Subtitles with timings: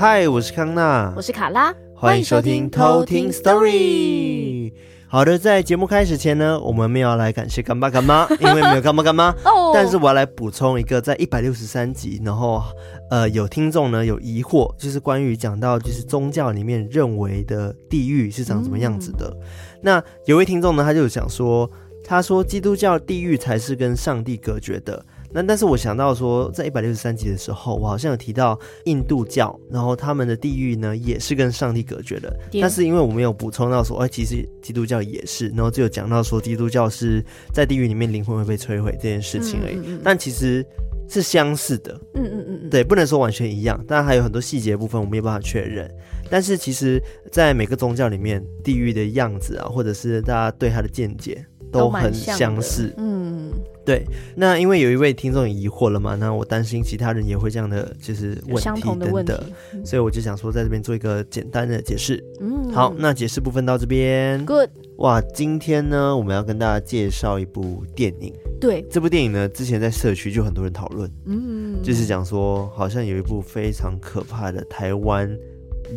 [0.00, 4.72] 嗨，我是康娜，我是卡拉，欢迎收听偷听 Story。
[5.06, 9.28] 好的，在节目开始前呢，我们没有来感谢干爸干妈， 因为没有干爸干妈。
[9.44, 12.62] 哦，但是我要来补充一个，在一百六十三集，然后
[13.10, 19.30] 呃，有听众呢有疑惑，就是关于讲到就是宗教里面认为的地狱是长什么样子的。
[19.30, 19.46] 嗯、
[19.82, 21.70] 那有位听众呢，他就想说，
[22.02, 25.04] 他说基督教地狱才是跟上帝隔绝的。
[25.32, 32.34] 那但是我想到说，在一百六十三集的时候，我好像有提到印度教，然后他们的地狱呢也是跟上帝隔绝的。
[32.60, 39.76] 但是因为我没有补充到说，哎，其实基督教也是，然后只有讲到说基督教是在地狱里面灵魂会被摧毁这件事情而已。
[39.76, 40.66] 嗯嗯嗯，但其实
[41.08, 41.92] 是相似的。
[42.14, 45.88] 嗯嗯嗯嗯，对，不能说完全一样，但还有很多细节部分我没有办法确认。
[46.28, 51.44] 但是其实，在每个宗教里面，地狱的样子啊，或者是大家对它的见解。
[51.70, 53.50] 都很相似，嗯，
[53.84, 54.04] 对。
[54.34, 59.40] 那因为有一位听众疑惑了嘛，那我担心其他人也会这样的就是问题等等，
[59.84, 62.22] 所以我就想说在这边做一个简单的解释。
[62.40, 64.44] 嗯，好，那解释部分到这边。
[64.44, 64.70] Good。
[64.98, 68.34] 哇，今天呢，我们要跟大家介绍一部电影。
[68.60, 75.34] 对，这部电影呢，之前在社区就很多人讨论，嗯，就是讲说好像有一部非常可怕的台湾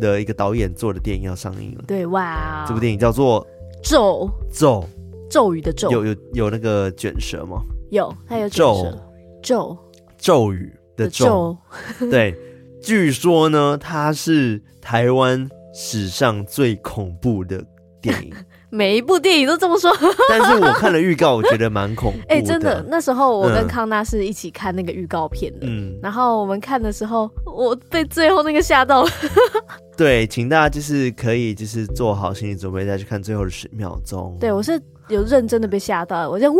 [0.00, 1.84] 的一个导演做的电影要上映了。
[1.86, 3.46] 对，哇，这部电影叫做
[3.90, 4.80] 《咒咒》。
[5.30, 7.62] 咒语的咒有有有那个卷舌吗？
[7.90, 8.98] 有，它有卷舌。
[9.42, 9.76] 咒
[10.16, 11.56] 咒语的咒，
[12.10, 12.34] 对，
[12.82, 17.62] 据说呢，它是台湾史上最恐怖的
[18.00, 18.32] 电影。
[18.70, 19.88] 每一部电影都这么说，
[20.28, 22.24] 但是我看了预告，我觉得蛮恐怖的。
[22.28, 25.60] 哎、欸，真的，那时候我跟康纳是一起看那个预告片的。
[25.62, 29.10] 嗯，然后我们看的时候，我被最后那个吓到了。
[29.96, 34.36] 对，请大家就是可以就是做好心理准备，再去看最后的十秒钟。
[34.40, 36.58] 对，我是有认真的被吓到，我就哇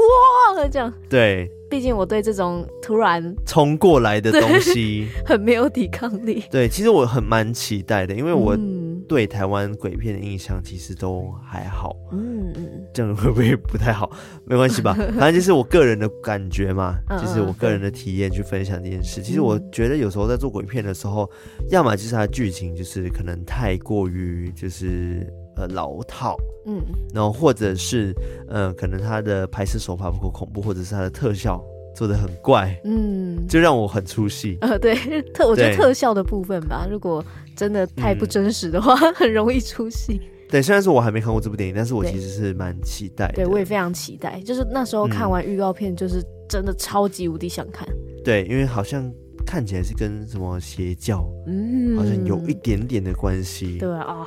[0.70, 0.92] 这样。
[1.08, 6.44] 对，毕竟我对这种突然冲过来的东西 很没有抵抗力。
[6.50, 8.56] 对，其实我很蛮期待的，因为我。
[8.56, 14.10] 嗯对台湾鬼片的印象其实都还好，嗯嗯，这样会不会不太好？
[14.46, 19.20] 没关系吧， 反正就是我个人的感觉嘛，就是我个人的体验去分享这件事。
[19.20, 21.30] 其实我觉得有时候在做鬼片的时候，
[21.68, 26.80] 要么就是它的剧情就是可能太过于就是呃老套，嗯，
[27.14, 28.14] 然后或者是
[28.48, 31.62] 呃可能他的拍摄手法不够恐怖，或者是他的特效。
[31.96, 34.58] 做的很怪，嗯，就让我很出戏。
[34.62, 34.96] 呃，对，
[35.32, 40.20] 特我觉得特效的部分吧，如果真的太不真实的话，嗯、 很容易出戏。
[40.50, 43.34] 对，虽然说我还没看过这部电影，但是我其实是蛮期待的。
[43.34, 47.86] 对，我也非常期待，就是那时候看完预告片，就是真的超级无敌想看。
[48.24, 49.08] 对，因为好像。
[49.54, 53.78] 看起来是跟什么邪教，嗯，好像有一点点的关系。
[53.78, 54.26] 对啊，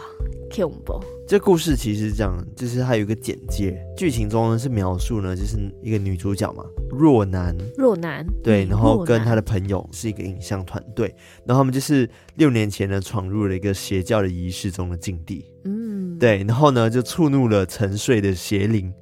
[0.49, 1.03] 恐怖。
[1.27, 11.13] 这故事其实讲，就是它有一个简介，剧情中呢是描述呢，就是一个女主角嘛，若男，若男，对，然后跟他的朋友是一个影像团队，
[11.45, 18.93] 然后他们就是六年前呢闯入了一个邪教的仪式中的禁地，嗯，对，然后呢就触怒了沉睡的邪灵，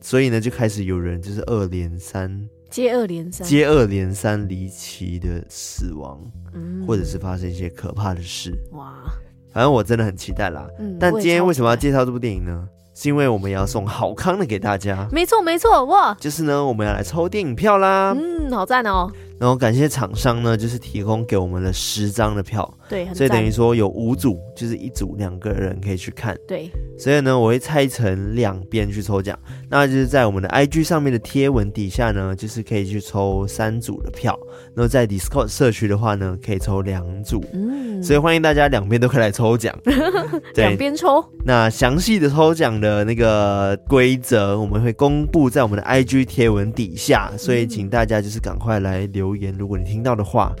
[0.00, 2.48] 所以呢就开始有人就是二连三。
[2.74, 6.20] 接二连三，接二连三离奇的死亡，
[6.54, 8.92] 嗯，或者是发生一些可怕的事，哇！
[9.52, 10.66] 反正我真的很期待啦。
[10.80, 12.68] 嗯，但今天为什么要介绍这部电影呢？
[12.92, 15.08] 是因为我们要送好康的给大家。
[15.12, 16.12] 没错，没错，哇！
[16.18, 18.12] 就是呢，我们要来抽电影票啦。
[18.16, 19.08] 嗯，好赞哦。
[19.38, 26.70] 然后感谢厂商呢，就是提供给我们了十张的票，对，所以等于说有五组，就是一组两个人可以去看，对。
[26.96, 29.36] 所以呢，我会拆成两边去抽奖，
[29.68, 34.38] 那就是在我们的 IG 上面的贴文底下呢，就是可以去抽三组的票。
[34.76, 39.76] 然后在 Discord 社区的话呢，可以抽两组，嗯，所以欢迎大家两边都可以来抽奖，
[40.54, 41.24] 对，两边抽。
[41.44, 49.23] 那详细的抽奖的那个规则，我们会公布在我们的 IG 贴文底下，所以请大家就是赶快来留。
[49.24, 50.54] 留言，如果你听到的话，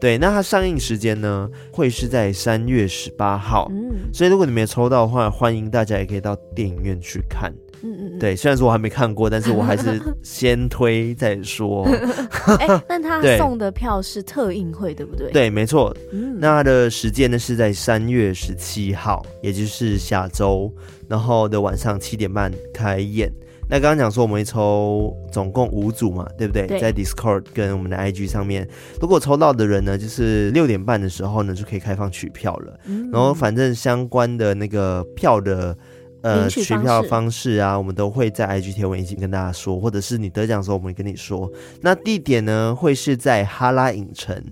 [0.00, 3.70] 对，那它上映时间呢，会是在三月十八号。
[3.70, 7.52] 嗯，所以如果你没有抽到的话，欢迎大家也可以到电影院去看。
[7.80, 11.84] 嗯嗯，对，虽然说我还没看过，但是我还是先推再说。
[12.58, 15.30] 哎、欸，但他送的票是特映会，对不对？
[15.32, 15.96] 对，没错。
[16.12, 20.72] 嗯，那它的时间呢是在三月十七号，也就是下周，
[21.06, 23.32] 然后的晚上七点半开演。
[23.70, 26.66] 那刚刚讲说我们会抽总共五组嘛，对不对？
[26.66, 26.80] 对。
[26.80, 28.66] 在 Discord 跟我们的 IG 上面，
[29.00, 32.80] 如果抽到的人呢，就是六点半的时候呢就可以开放取票了。
[32.86, 33.10] 嗯。
[33.12, 35.76] 然后反正相关的那个票的
[36.22, 41.50] 呃取票方式啊，我们都会在 IG 贴文已经跟大家说，或者是你得奖的时候我们会跟你说。
[41.82, 44.42] 那地点呢会是在哈拉影城，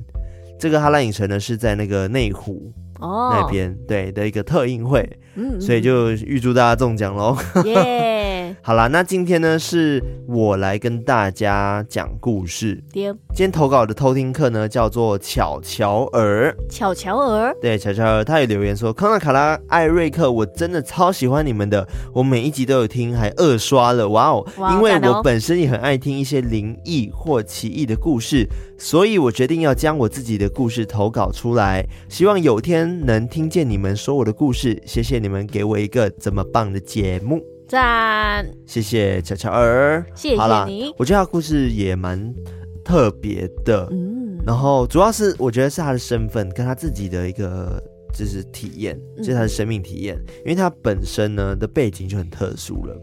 [0.59, 2.71] 这个哈拉影城呢是在那个内湖。
[2.99, 7.37] 哦，那边对的一个特映会，嗯，所以就预祝大家中奖喽！
[7.67, 8.36] 耶，
[8.67, 12.83] 好啦，那今天呢是我来跟大家讲故事。
[12.93, 24.45] 今天投稿的偷听课呢叫做巧巧儿，巧巧儿，对，巧巧儿，他也留言说：康纳、卡拉、艾瑞克，我真的超喜欢你们的，我每一集都有听，还二刷了，哇哦！
[24.73, 34.83] 因为我本身也很爱听一些灵异或奇异的故事，所以我决定要将我自己的故事投稿出来，希望有天能听见你们说我的故事。
[34.85, 37.41] 谢谢你们给我一个这么棒的节目。
[37.67, 40.95] 赞，谢谢巧巧儿，谢谢你。
[40.97, 42.33] 我觉得他故事也蛮
[42.85, 47.83] 特别的，嗯，然后主要是我觉得是他的身份跟他自己的一个
[48.15, 52.97] 就是体验，就是他的生命体验，嗯，因为他本身呢的背景就很特殊了。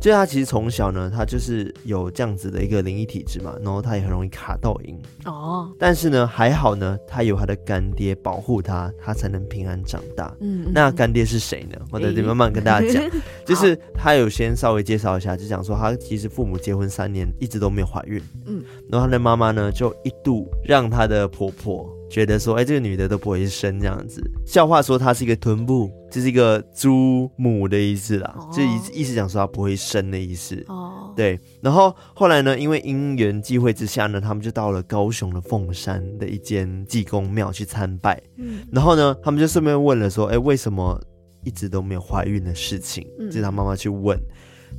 [0.00, 5.70] 就他其实从小呢，他就是有这样子的一个灵异体质嘛，然后他也很容易卡到音哦。
[5.78, 10.34] 但是呢，还好呢，他有他的干爹保护他，他才能平安长大。
[10.40, 11.78] 嗯，嗯，那干爹是谁呢？
[11.90, 13.10] 我在这慢慢跟大家讲，欸、
[13.44, 18.22] 就是他有先稍微介绍一下，就讲说他其实父母结婚三年一直都没有怀孕。
[18.46, 21.99] 嗯，然后他的妈妈呢，就一度让他的婆婆。
[22.10, 24.20] 觉得说，哎、欸，这个女的都不会生这样子。
[24.44, 30.62] 笑话说她是一个臀部，就是一个猪母的意思啦，就意意思讲说她不会生的意思。
[30.66, 31.38] 哦，对。
[31.62, 38.20] 然后后来呢，因为因缘际会之下呢，他们就到了高雄的凤山的一间济公庙去参拜。
[38.36, 38.66] 嗯。
[38.72, 41.00] 然后呢，他们就顺便问了说，哎、欸，为什么
[41.44, 43.06] 一直都没有怀孕的事情？
[43.20, 43.30] 嗯。
[43.30, 44.18] 就他妈妈去问，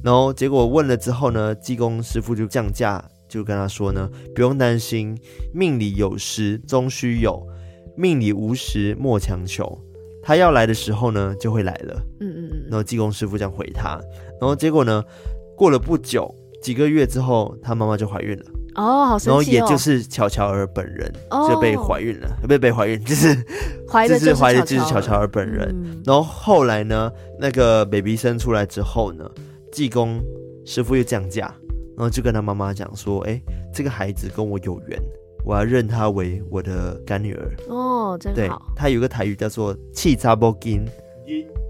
[0.03, 3.01] 然后结果问了之后呢，济公师傅就降价。
[3.31, 5.17] 就跟他说呢，不用担心，
[5.53, 7.41] 命里有时终须有，
[7.95, 9.79] 命里无时莫强求。
[10.21, 11.99] 他要来的时候呢，就会来了。
[12.19, 12.63] 嗯嗯嗯。
[12.69, 13.97] 然后济公师傅这样回他，
[14.39, 15.01] 然后结果呢，
[15.55, 16.29] 过了不久，
[16.61, 18.45] 几个月之后，他妈妈就怀孕了。
[18.75, 19.31] 哦，好神奇哦。
[19.31, 21.11] 然后也就是巧巧儿本人
[21.49, 23.33] 就被怀孕了，哦、被被怀孕， 就是
[23.89, 25.69] 怀的就是怀的就是巧巧儿本人。
[25.73, 29.29] 嗯、然后后来呢，那个 baby 生出来之后呢，
[29.71, 30.21] 济公
[30.65, 31.53] 师傅又降价。
[32.01, 33.39] 然后就跟他妈妈讲说：“哎，
[33.71, 34.99] 这个孩子跟我有缘，
[35.45, 38.35] 我要认他为我的干女儿。”哦，真好。
[38.35, 40.83] 对，他有个台语叫做“气查波金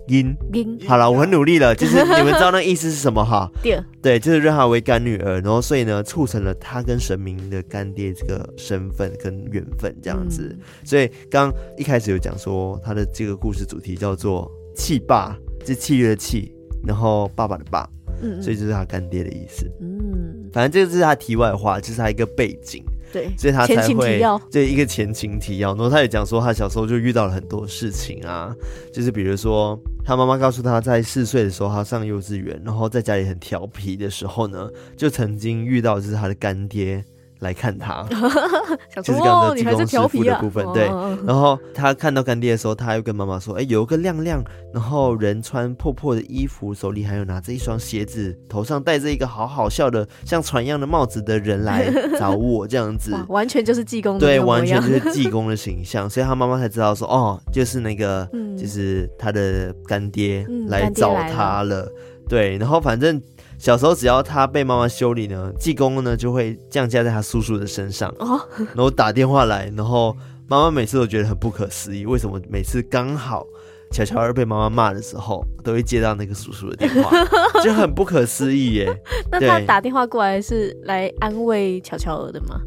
[0.07, 0.79] 金金”。
[0.87, 3.51] 好了，我很努力了，就是你们知道那意思是什么哈？
[3.61, 10.55] 对，对，就是认他为干女儿，然后所以呢，促成了他跟神明的干爹这个身份跟缘分这样子。
[10.57, 16.55] 嗯、所以刚一开始有讲说他的这个故事主题叫做“气爸”，就契约的气，
[16.87, 17.85] 然后爸爸的爸。
[18.23, 19.65] 嗯，所以就是他干爹的意思。
[19.81, 20.20] 嗯，
[20.51, 22.83] 反正这个是他题外话，就是他一个背景。
[23.13, 25.75] 对，所以他才会这一个前情提要。
[25.75, 28.55] 然后他也讲说，他小时候就遇到了很多事情啊，
[28.93, 37.03] 就是比如说他妈妈告诉他在四岁的时候他上幼稚园，然后在家里很调皮的时候呢，就曾经遇到就是他的干爹。
[37.41, 38.05] 来看他，
[39.03, 40.65] 就是刚刚的济公师傅的部分。
[40.73, 40.85] 对，
[41.25, 61.91] 然后他看到干爹的时候，他又跟妈妈说：“哎，有一个亮亮，然后人穿破破的衣服，手里还有拿着一双鞋子，头上戴着一个好好笑的像船一样的帽子的人来找我，这样子， 完全就是济公的，对，完全就是济公的形象，所以他妈妈才知道说，哦，就是那个，就是他的干爹来找他了。
[62.29, 63.21] 对，然后反正。
[63.61, 70.17] 小时候，只要他被妈妈修理呢，济公呢就会降价在他叔叔的身上，哦、然后打电话来，然后
[70.47, 72.41] 妈妈每次都觉得很不可思议，为什么？
[72.49, 73.45] 每次刚好
[73.91, 77.11] 巧巧儿被妈妈骂的时候，都会接到那个叔叔的电话，
[77.63, 78.91] 就很不可思议耶。
[79.31, 82.59] 那他打电话过来是来安慰巧巧儿的吗？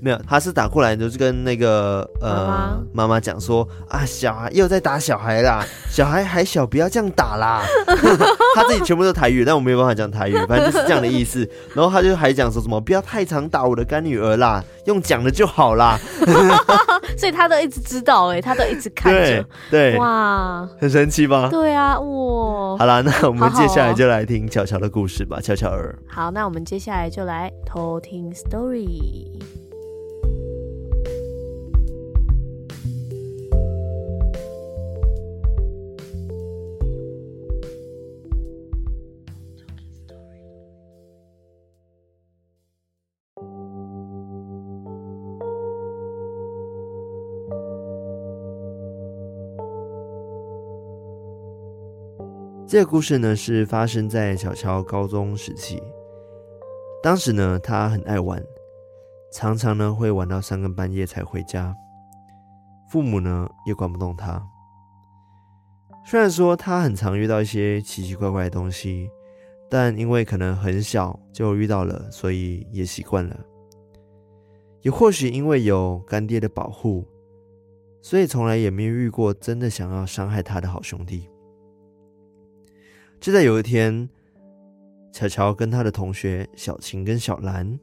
[0.00, 7.62] 没有，他是打过来就是跟那个呃妈妈讲说啊，小孩又在打小孩啦， 小孩还小，不要这样打啦。
[8.54, 11.48] 他自己全部都台语，但我没有办法讲台语，反正就是这样的意思。
[11.74, 15.98] 然后他就还讲说什么不要太常打我的干女儿啦，用讲的就好啦。
[17.16, 19.20] 所以他都一直知道，哎，他都一直看着，
[19.70, 21.48] 对，对哇，很神奇吧？
[21.50, 22.76] 对啊，哇。
[22.78, 25.98] 好啦，那我们接下来就来听巧巧的故事吧，巧巧儿。
[26.08, 29.26] 好，那我们接下来就来偷听 story。
[52.68, 55.82] 这个故事呢，是发生在小乔高中时期。
[57.02, 58.44] 当时呢，他很爱玩，
[59.32, 61.74] 常常呢会玩到三更半夜才回家。
[62.90, 64.46] 父母呢也管不动他。
[66.04, 69.08] 虽然说他很常遇到一些奇奇怪怪的东西，
[69.70, 73.34] 但因为可能很小就遇到了，所以也习惯了。
[74.82, 77.08] 也或许因为有干爹的保护，
[78.02, 81.30] 所以从来也没有遇过真的想要伤害他的好兄弟。
[83.20, 84.08] 就在有一天，
[85.12, 87.78] 巧巧跟他的同学小晴跟小兰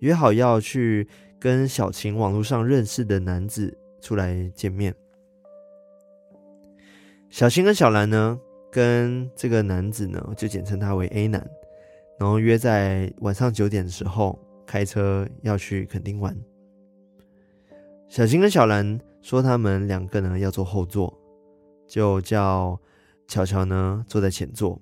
[0.00, 1.06] 约好要去
[1.38, 4.94] 跟小晴网络上认识的男子出来见面。
[7.28, 8.38] 小晴跟小兰呢，
[8.72, 11.48] 跟这个男子呢，就简称他为 A 男，
[12.18, 16.36] 然后约在晚上九点的时候开车要去垦丁玩。
[18.08, 21.16] 小晴跟小兰说他们两个呢要坐后座，
[21.86, 22.76] 就叫
[23.30, 24.76] 巧巧呢坐在前座。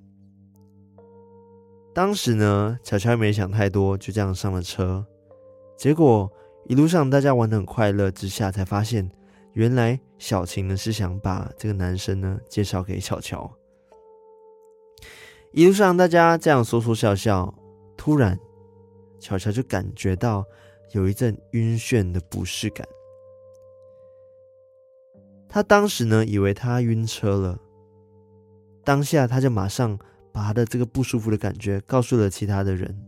[1.95, 5.07] 当时呢，巧巧也没想太多，就这样上了车。
[5.77, 6.33] 结果
[6.65, 9.07] 一路上大家玩的很快乐，之下才发现，
[9.53, 13.53] 原来小晴呢是想把这个男生呢介绍给巧巧。
[15.53, 17.55] 一路上大家这样说说笑笑，
[17.99, 18.39] 突然
[19.21, 20.43] 巧巧就感觉到
[20.93, 22.89] 有一阵晕眩的不适感。
[25.51, 27.59] 他当时呢，以为他晕车了，
[28.89, 29.99] 当下他就马上
[30.33, 32.99] 把他的这个不舒服的感觉告诉了其他的人。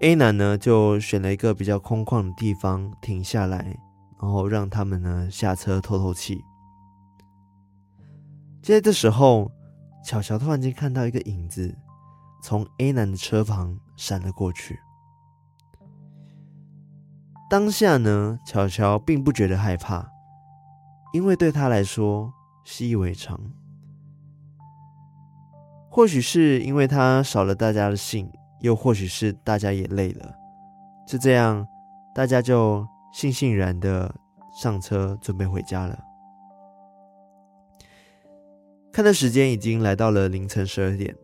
[0.00, 3.76] A 男呢，就选了一个比较空旷的地方停下来，
[4.18, 6.40] 然后让他们呢下车透透气。
[8.62, 9.52] 就在这时候，
[10.02, 11.76] 巧巧突然间看到一个影子
[12.42, 14.80] 从 A 男的车旁闪了过去。
[17.50, 20.10] 当下呢，巧巧并不觉得害怕。
[21.12, 22.32] 因为对他来说
[22.64, 23.38] 习以为常，
[25.94, 30.34] 或许是因为他少了大家的兴，又或许是大家也累了，
[31.06, 31.64] 就这样，
[32.12, 32.84] 大家就
[33.14, 34.12] 悻悻然的
[34.60, 35.96] 上车准备回家了。
[38.90, 41.14] 看的时间已经来到了凌晨十二点，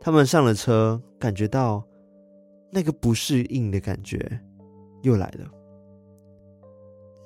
[0.00, 1.84] 他们上了车，感觉到
[2.70, 4.40] 那个不适应的感觉
[5.02, 5.46] 又来了。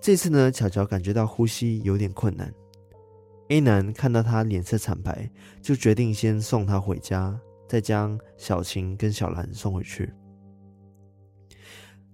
[0.00, 2.52] 这次呢，巧巧感觉到呼吸有点困难。
[3.50, 5.28] A 男看到他脸色惨白，
[5.61, 7.37] 就决定先送他回家，
[7.69, 10.12] 再将小晴跟小兰送回去。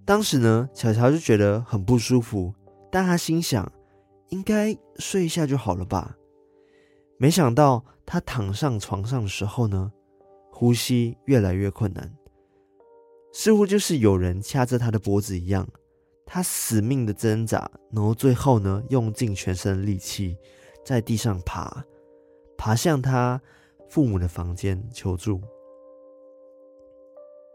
[0.07, 2.55] 当时呢，巧巧就觉得很不舒服，
[2.91, 3.71] 但他心想，
[4.31, 6.17] 应该睡一下就好了吧。
[7.19, 9.93] 没想到他躺上床上的时候呢，
[10.51, 12.17] 呼吸越来越困难，
[13.35, 15.69] 似乎就是有人掐着他的脖子一样。
[16.25, 20.37] 他死命的挣扎，然后最后呢，用尽全身力气，
[20.87, 21.85] 在地上爬，
[22.57, 23.43] 爬向他
[23.89, 25.41] 父母的房间求助。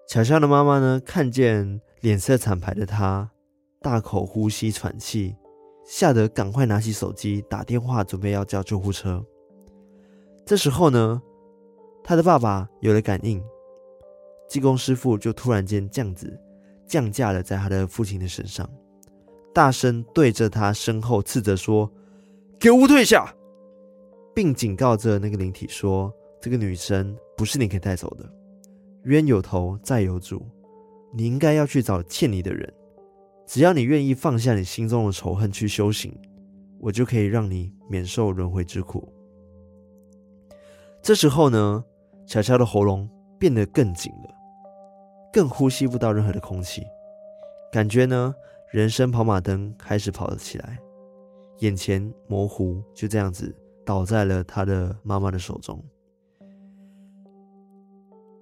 [0.06, 3.32] 巧巧的妈妈呢，看见脸色惨白的他，
[3.80, 5.34] 大口呼吸喘气，
[5.86, 9.26] 吓得赶快拿起手机打电话，准备要叫救护车。
[10.46, 11.22] 这时候呢，
[12.04, 13.42] 他的爸爸有了感应，
[14.50, 16.38] 技工师傅就突然间这样子。
[16.86, 18.70] 降价了，在他的父亲的身上，
[19.54, 21.90] 大声对着他身后斥责说
[22.62, 23.36] ：“给我退下！”
[24.36, 28.32] 并警告着那个灵体说：“这个女生不是你可以带走的，
[29.03, 30.46] 冤有头债有主，
[31.12, 32.72] 你应该要去找欠你的人。
[33.48, 36.15] 只要你愿意放下你心中的仇恨去修行，
[36.80, 39.12] 我就可以让你免受轮回之苦。”
[41.01, 41.84] 这时候呢，
[42.27, 44.30] 巧巧的喉咙变得更紧了。
[45.34, 46.84] 更呼吸不到任何的空气，
[47.72, 48.36] 感觉呢，
[48.70, 50.77] 人生跑马灯开始跑了起来，
[51.62, 55.84] 眼前模糊，就这样子倒在了他的妈妈的手中。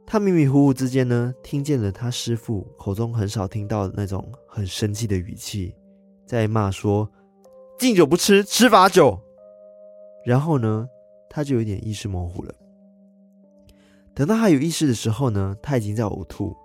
[0.06, 5.76] 他迷迷糊糊之间呢，听见了他师父口中很少听到的那种很生气的语气，
[6.26, 7.10] 在骂说
[7.78, 9.20] ：“敬酒不吃吃罚酒。”
[10.26, 10.90] 然后呢，
[11.30, 12.54] 他就有点意识模糊了。
[14.16, 16.56] 等到他有意识的时候呢，他已经在呕吐。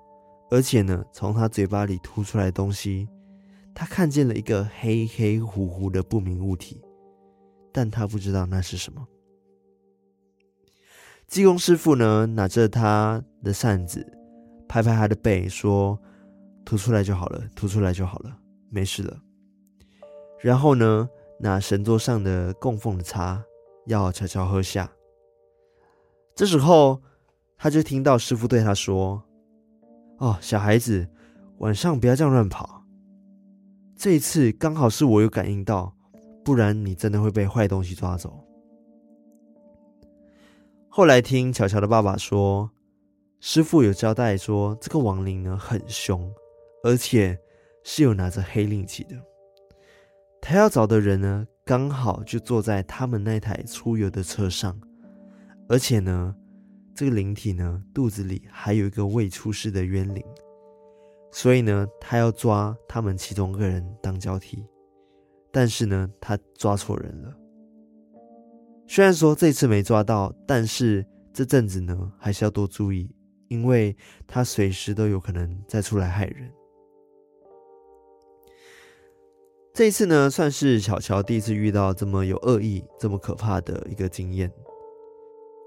[0.51, 3.09] 而且呢，从他嘴巴里吐出来的东西，
[3.75, 6.81] 他看见了一个黑黑乎乎的不明物体，
[7.73, 9.07] 但他不知道那是什么。
[11.27, 14.07] 济公师傅呢，拿着他的扇子，
[14.69, 15.99] 拍拍他的背，说
[16.65, 18.37] ：“吐出来就好了，吐出来就好了，
[18.71, 19.21] 没事了。”
[20.41, 21.09] 然后呢，
[21.41, 23.43] 拿神桌上的供奉的茶，
[23.87, 24.91] 要悄悄喝下。
[26.37, 27.03] 这时候，
[27.57, 29.23] 他就听到师傅对他说。
[30.19, 31.09] 哦，小孩子，
[31.59, 32.74] 晚上不要这样乱跑。
[33.97, 35.97] 这一次刚好是我有感应到，
[36.45, 38.45] 不然你真的会被坏东西抓走。
[40.89, 42.71] 后来听巧巧的爸爸说，
[43.41, 46.33] 师父有交代说，这个亡灵呢很凶，
[46.83, 47.39] 而且
[47.83, 49.17] 是有拿着黑令旗的。
[50.41, 54.81] 他要找的人呢，刚好就坐在他们那台出游的车上，
[55.69, 56.35] 而且呢。
[56.97, 60.25] 这个灵体呢，肚子里还有一个未出世的冤灵，
[61.35, 64.65] 所以呢，他要抓他们其中一个人当交替，
[65.51, 67.37] 但是呢，他抓错人了。
[68.87, 73.11] 虽然说这次没抓到，但是这阵子呢，还是要多注意，
[73.49, 73.97] 因为
[74.29, 76.49] 他随时都有可能再出来害人。
[79.73, 84.49] 这一次呢，算是小乔第一次遇到这么有恶意、这么可怕的一个经验。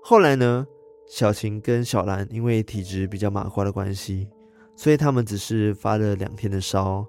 [0.02, 0.66] 后来呢，
[1.10, 4.30] 小晴跟小兰因为体质比较麻瓜的关系，
[4.78, 7.06] 所以他们只是发了两天的烧，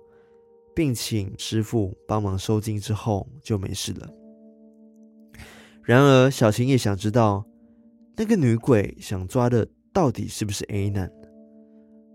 [0.74, 4.08] 并请师傅帮忙收金之后就没事了。
[5.82, 7.44] 然而，小晴也想知道
[8.16, 11.12] 那个女鬼想抓的到底是不是 A 男，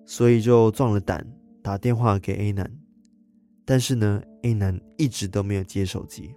[0.06, 1.26] 所以就壮了胆
[1.62, 2.70] 打电话给 A 男。
[3.64, 6.36] 但是呢，A 男一直都没有接手机。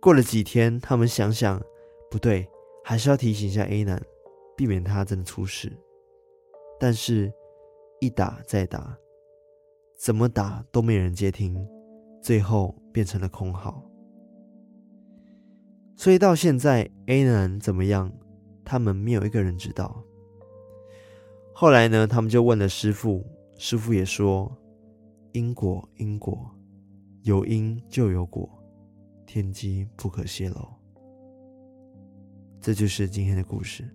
[0.00, 1.62] 过了几天，他们想想，
[2.10, 2.48] 不对，
[2.82, 4.02] 还是要提醒一下 A 男，
[4.56, 5.70] 避免他真的出事。
[6.78, 7.32] 但是，
[8.00, 8.96] 一打再打，
[9.98, 11.54] 怎么打都没人接听，
[12.22, 13.84] 最后变成了空号。
[15.96, 18.10] 所以到现在，A 男怎么样，
[18.64, 20.02] 他们没有一个人知道。
[21.52, 23.24] 后来呢，他们就问了师傅，
[23.58, 24.50] 师傅也说。
[25.32, 26.50] 因果，因果，
[27.22, 28.50] 有因就有果，
[29.24, 30.68] 天机不可泄露。
[32.60, 33.88] 这就是今天的故事。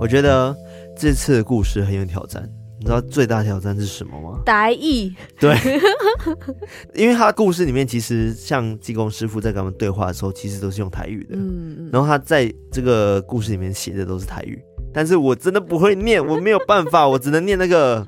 [0.00, 0.56] 我觉得。
[0.98, 2.46] 这次的故事很有挑战，
[2.78, 4.42] 你知道最大挑战是什么吗？
[4.44, 5.10] 台语。
[5.38, 5.56] 对，
[6.94, 11.36] 因为他的故事里面其实像济公师傅在跟他们对话的时候，其实都是用台语的。
[11.36, 18.06] 嗯，然后他在这个故事里面写的都是台语，但是我真的不会念，我没有办法，我只能念那个。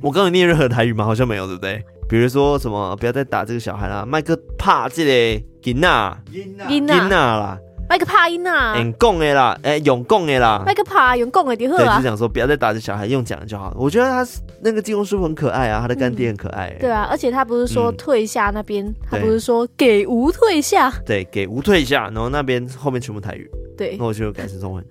[0.00, 1.04] 我刚有念任何台语吗？
[1.04, 1.82] 好像没有，对不对？
[2.08, 6.22] 比如说什么，不要再打这个小孩啦，麦克帕这个囡仔，
[6.68, 7.58] 囡仔啦。
[7.92, 10.62] 麦克帕音啊，用讲的啦，哎、欸，用讲的啦。
[10.64, 11.76] 麦克帕用讲的就好啊。
[11.76, 13.70] 对，就想说不要再打着小孩，用讲的就好。
[13.78, 14.26] 我觉得他
[14.62, 16.80] 那个金庸师傅很可爱啊，他的干爹很可爱、欸嗯。
[16.80, 20.90] 对啊，而且他不是说退下那边、嗯，他不是说给无退下。
[21.04, 23.46] 对，给无退下，然后那边后面全部台语。
[23.76, 24.82] 对，那我就改成中文。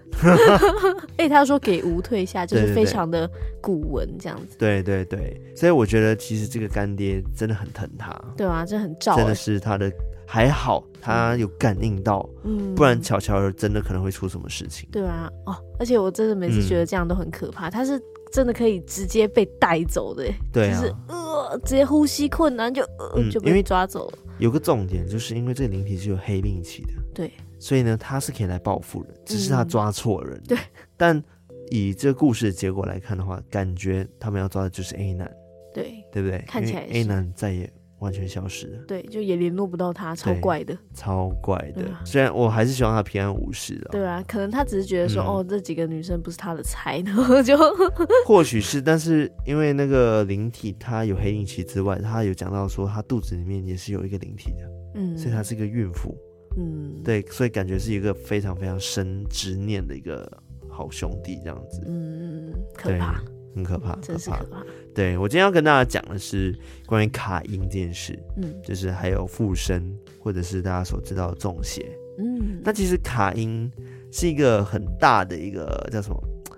[1.17, 3.27] 哎、欸，他说给无退下，就是非常的
[3.59, 4.55] 古文这样子。
[4.59, 8.15] 对对对，所以我觉得其实这个干爹真的很疼他。
[8.37, 9.17] 对啊，这很照、欸。
[9.17, 9.91] 真的是他的。
[10.33, 14.87] 还好他有感应到，嗯，不然巧巧真的可能会出什么事情。
[14.89, 24.17] 对啊，哦，而且我真的每次觉得这样都很可怕，他、嗯、是真的可以直接被带走的，对啊，就是呃，直接呼吸困难就呃、嗯、就被抓走了。
[24.39, 30.43] 有个重点，就是因为这个灵体是有黑灵气的，对，所以呢，他是可以来报复人，只是他抓错人、嗯。
[30.47, 30.57] 对，
[30.95, 31.21] 但
[31.69, 35.29] 以这个故事的结果来看的话，感觉他们要抓的就是 A 男，
[35.73, 36.41] 对，对不对？
[36.47, 37.69] 看起来 A 男再也。
[38.01, 41.83] 完全消失了，对，就也联络不到他，超怪的，超怪的。
[42.03, 43.89] 虽然我还是希望他平安无事的。
[43.91, 47.55] 对啊，可能他只是觉得说，嗯、哦，这几个女生不是他的菜，然后就
[48.25, 56.17] 或许是，但是因为那个灵体，他有黑阴气之外，他有讲到说，他肚子里面也是有一个灵体的，嗯，所以他是一个孕妇，
[56.57, 60.27] 嗯，对，所以感觉是一个非常非常深执念的一个
[60.67, 63.21] 好兄弟这样子，嗯，可怕。
[63.53, 64.63] 很可怕，真是可怕。
[64.93, 66.53] 对，我今天要跟大家讲的是
[66.85, 71.85] 关于卡音这件事，嗯，就是还有附身，或者是大家所知道的中邪，
[72.19, 73.71] 嗯，那其实卡音
[74.11, 76.17] 是一个很大的一个叫什么？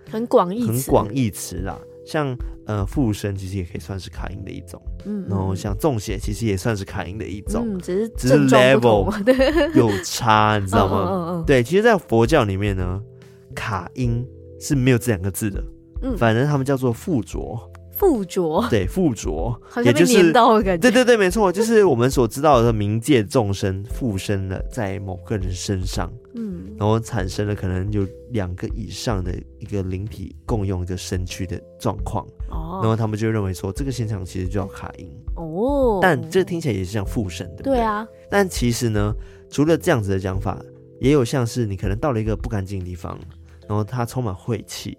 [0.10, 1.80] 很广义，很广义词啦。
[2.06, 9.10] 像呃附身，其实也可以算是卡音的一种，嗯，然后像中邪，其实也算是卡音的一种，嗯，只是只是 level
[9.74, 11.08] 有差，你知道吗？
[11.10, 11.46] 嗯嗯嗯。
[11.46, 13.02] 对，其实，在佛教里面呢，
[13.56, 14.28] 卡音
[14.60, 15.64] 是没有这两个字的。
[16.02, 17.58] 嗯，反正他们叫做附着，
[17.96, 39.14] 附着，对，附着，也就是对对对，没错，就是我们所知道的冥界众生附身了在某个人身上，嗯，然后产生了可能有两个以上的一个灵体共用一个身躯的状况，哦，然后他们就认为说这个现象其实就叫卡因，哦，但这听起来也是像附身的，对啊，但其实呢，
[39.50, 40.60] 除了这样子的讲法，
[41.00, 43.18] 也有像是你可能到了一个不干净的地方，
[43.68, 44.98] 然后它充满晦气。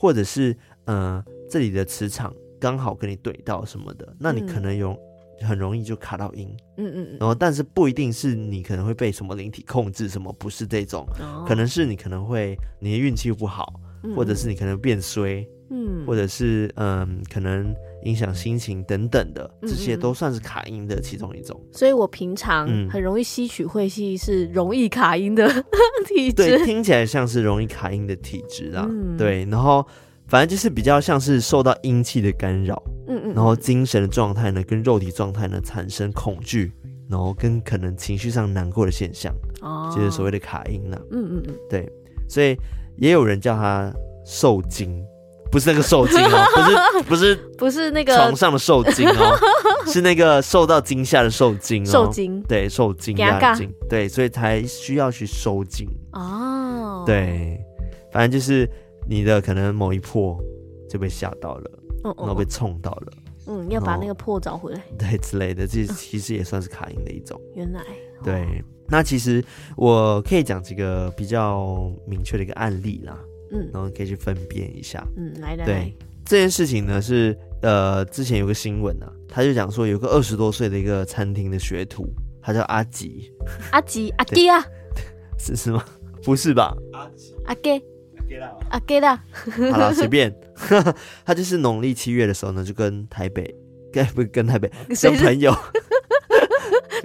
[0.00, 4.96] 或者是呃，这里的磁场刚好跟你怼到什么的，那你可能有
[5.40, 6.92] 很容易就卡到音，嗯。
[6.94, 17.72] 嗯，然后但是不一定是你可能会被什么灵体控制，什么不是这种，哦、可能是你可能会你的运气不好，嗯，或者是你可能变衰，嗯，或者是嗯、呃，可能
[18.04, 21.60] 影响心情等等的，这些都算是卡音的其中一种。
[21.72, 25.48] 所以我平常很容易吸取晦气，是容易卡音的。
[26.06, 26.32] 体质。
[26.32, 29.16] 对，听起来像是容易卡音的体质啊、嗯。
[29.16, 29.86] 对，然后
[30.28, 36.72] 反正就是比较像是受到阴气的干扰，嗯嗯，然后精神的状态呢跟肉体状态呢产生恐惧，
[37.08, 41.00] 然后跟可能情绪上难过的现象，哦，就是所谓的卡音了。
[41.10, 41.90] 嗯嗯嗯，对，
[42.28, 42.56] 所以
[42.96, 43.90] 也有人叫他
[44.26, 45.02] 受精，
[45.50, 46.44] 不是那个受精哦，
[47.08, 49.38] 不是不是不是那个床上的受精哦，
[49.88, 55.88] 是那个受到惊吓的受精哦，受精，对，受惊压惊，对，所以才需要去收精。
[56.12, 57.58] 哦，对，
[58.12, 58.68] 反正就是
[59.08, 60.38] 你的可能某一破
[60.88, 61.70] 就被吓到了，
[62.04, 63.12] 然后被冲到了。
[63.46, 67.40] 嗯，要把那个破找回来， 对之类的，这其实也算是卡音的一种。
[67.54, 67.82] 原来，
[68.22, 69.42] 对，那其实
[69.74, 73.18] 我可以讲几个比较明确的一个案例啦，
[73.50, 75.02] 嗯，然后可以去分辨一下。
[75.16, 82.06] 嗯，来来，对，这件事情呢是呃，之前有个新闻啊，他就讲说有个二十多岁的一个餐厅的学徒，
[82.42, 83.32] 他叫阿吉，
[83.72, 84.62] 阿吉阿吉啊，
[85.40, 85.82] 是是吗？
[86.22, 86.76] 不是吧？
[86.92, 87.82] 阿吉阿吉。
[88.68, 89.22] 啊，给 啦，
[89.72, 90.34] 好了，随便。
[91.24, 93.54] 他就是农历七月的时候呢，就跟台北，
[93.92, 95.54] 跟不跟台北跟朋友，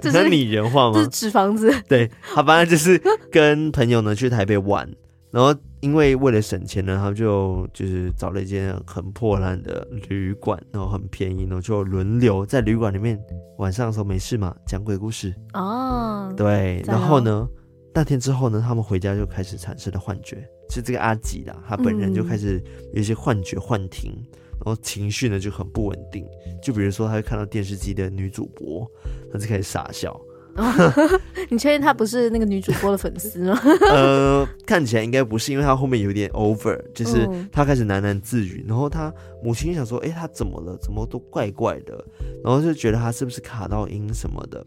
[0.00, 1.00] 这是拟人化吗？
[1.00, 1.72] 是纸房子。
[1.88, 4.88] 对，他反正就是跟朋友呢去台北玩，
[5.30, 13.18] 然后因为为了省钱呢，他就就是找了一间很破烂的旅馆，然后很便宜，然后就轮流在旅馆里面
[13.58, 15.32] 晚上的时候没事嘛，讲鬼故事。
[15.52, 17.46] 哦，对，然后呢，
[17.94, 20.44] 那天之后呢，他们回家就开始产生了幻觉。
[20.70, 24.26] 是这个阿吉啦，他本人就开始有一些幻觉、幻听，嗯、
[24.64, 26.26] 然后情绪呢就很不稳定。
[26.62, 28.90] 就比如说，他会看到电视机的女主播，
[29.32, 30.18] 他就开始傻笑。
[30.56, 30.64] 哦、
[31.50, 33.60] 你确定他不是那个女主播的粉丝吗？
[33.90, 38.64] 呃， 看起来应该不是，因为他后面有点 over，就是他开始喃喃自语。
[38.68, 40.78] 然后他母亲想说：“哎，他怎么了？
[40.80, 42.04] 怎么都怪怪的？”
[42.44, 44.64] 然后就觉得他是不是卡到音什么的。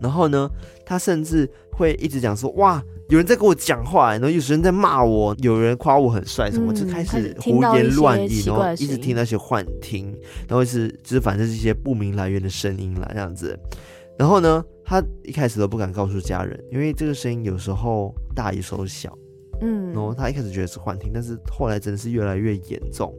[0.00, 0.50] 然后呢，
[0.84, 10.14] 他甚至会一直讲说：“哇，有人在跟我讲话，然后有人在骂我，有人夸我很帅，什么、嗯、就开始胡言乱语，然后一直听那些幻听，
[10.48, 13.58] 然后是就是反正是一些不明来源的声音啦，这样子。
[14.18, 19.16] 然后呢，他一开始都不敢告诉家人，因为这个声音有时候大，有时候小，
[19.60, 19.92] 嗯。
[19.92, 23.14] 然后他一开始觉得是幻听，但是后来真的是越来越严重，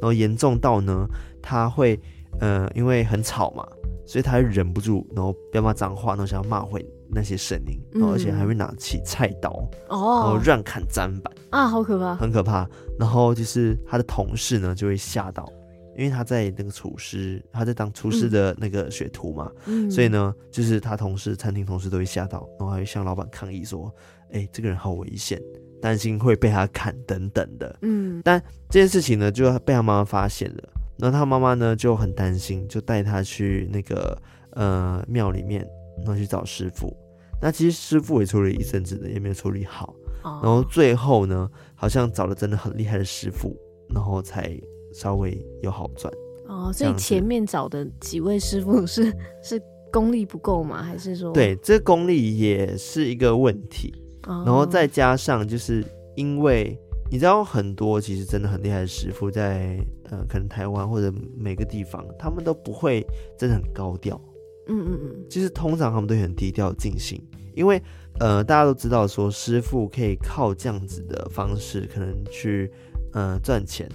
[0.00, 1.06] 然后严重到呢，
[1.42, 1.98] 他会
[2.40, 3.66] 呃，因为很吵嘛。
[4.08, 9.50] 所以他忍不住，然后要骂脏话，然后想要骂回那些声音，然后而且还会拿起菜刀，
[9.90, 12.66] 哦，然后乱砍砧板啊，好可怕，很可怕。
[12.98, 15.46] 然后就是他的同事呢就会吓到，
[15.94, 23.94] 因为他在那个厨师，他在当厨师的那个学徒嘛，嗯，所以呢，就是他同事、餐厅同事都会吓到，然后还会向老板抗议说
[24.32, 25.38] ：“哎，这个人好危险，
[25.82, 30.68] 担心会被他砍等等的。”嗯，但这件事情呢，就被他妈妈发现了。
[30.98, 35.66] 然后他妈妈呢就很担心，就带他去那个呃庙里面，
[35.98, 36.92] 然后去找师傅。
[37.40, 39.94] 那其实师傅也处理一阵子的，也没有处理好。
[40.24, 40.40] 哦。
[40.42, 43.56] 然后最后呢，好像找了真的很厉害的师傅，
[43.94, 44.50] 然后才
[44.92, 46.12] 稍微有好转。
[46.48, 50.82] 哦，所以前面找的几位师傅是 是功力不够吗？
[50.82, 51.32] 还是说？
[51.32, 53.94] 对，这功力也是一个问题。
[54.26, 54.42] 哦。
[54.44, 55.84] 然后再加上就是
[56.16, 56.76] 因为。
[57.10, 59.78] 你知道很多其实真的很厉害的师傅在
[60.10, 63.06] 呃，可能台湾或者每个地方，他们都不会
[63.38, 64.20] 真的很高调。
[64.66, 67.22] 嗯嗯嗯，其实通常他们都很低调进行，
[67.54, 67.80] 因为
[68.20, 72.70] 呃大家都知道说师傅可以靠这样子的方式可能去
[73.12, 73.88] 呃赚钱。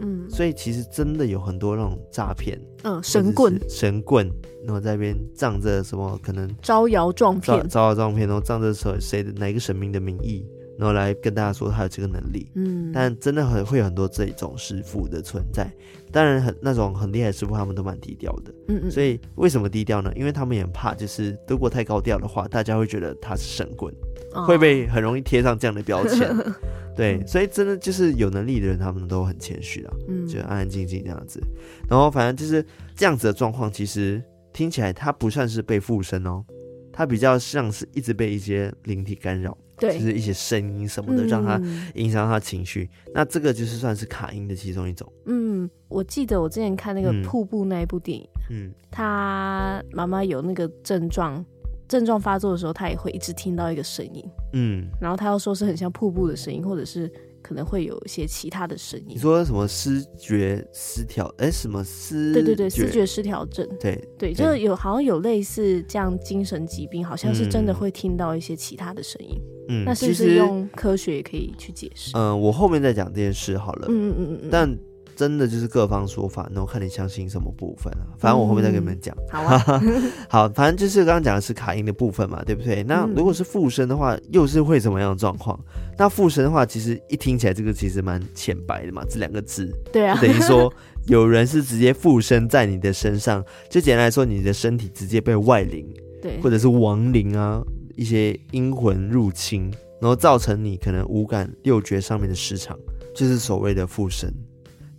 [0.00, 4.30] 嗯，所以其实真的有很多那种诈骗，嗯，神棍，神棍，
[4.64, 10.46] 然后在那边仗着什么可能招摇撞骗，招摇撞骗，然后仗着谁谁的哪个神明的名义。
[10.78, 15.68] 然后来跟大家说他有这个能力，嗯，但真的很会有很多这种师傅的存在。
[16.12, 18.90] 当然很那种很厉害的师傅，他们都蛮低调的，嗯嗯。
[18.90, 20.12] 所以为什么低调呢？
[20.14, 23.92] 因为他们也很怕，就是如果太高调的话，大家会觉得他是神棍，
[24.32, 26.32] 哦、会被很容易贴上这样的标签。
[26.94, 31.40] 对，所以真的就是有能力的人，他们都很谦虚啊，嗯，就安安静静这样子。
[31.88, 32.64] 然后反正就是
[32.94, 36.44] 这样子的状况，其实听起来他不算是被附身哦，
[36.92, 39.56] 他比较像是一直被一些灵体干扰。
[39.78, 41.60] 对，就是一些声音什么的，让他
[41.94, 43.12] 影响他情绪，嗯。
[43.14, 45.10] 那这个就是算是卡音的其中一种。
[45.26, 51.44] 嗯，我记得我之前看那个瀑布那一部电影，嗯，他妈妈有那个症状，
[51.86, 57.10] 症状发作的时候，他也会一直听到一个声音，嗯，然后他又说是很像瀑布的声音，或者是。
[57.48, 59.06] 可能会有一些其他的声音。
[59.08, 61.24] 你说什么视觉失调？
[61.38, 62.34] 哎、欸，什么思？
[62.34, 63.66] 对对对，视觉失调症。
[63.80, 69.40] 对对，就有好像有类似这样精神疾病，好像是真的会听到一些其他的声音。
[69.70, 72.10] 嗯，那是不是用科学也可以去解释？
[72.14, 73.86] 嗯、呃，我后面再讲这件事好了。
[73.88, 74.48] 嗯嗯嗯嗯。
[74.52, 74.78] 但。
[75.18, 78.06] 真的就是各方说法，然后看你相信什么部分啊。
[78.20, 79.12] 反正我后面再跟你们讲。
[79.16, 79.82] 嗯、好啊，
[80.30, 82.84] 好，反正就是刚刚讲的是卡因的部分嘛，对不对？
[82.84, 85.58] 那如果是附身的话，又是会怎么样的状况？
[85.98, 89.68] 那附身的话，其实一听起来这个其实蛮浅白的嘛，这两个字。
[89.92, 90.72] 对啊，等于说
[91.08, 95.84] 有人是直接附身在你的身上，就简单来说，你的身体直接被外灵
[96.22, 97.60] 对，或者是亡灵啊，
[97.96, 99.68] 一些阴魂入侵，
[100.00, 102.78] 然后造成你可能五感六觉上面的失常，
[103.16, 104.32] 就是所谓的附身。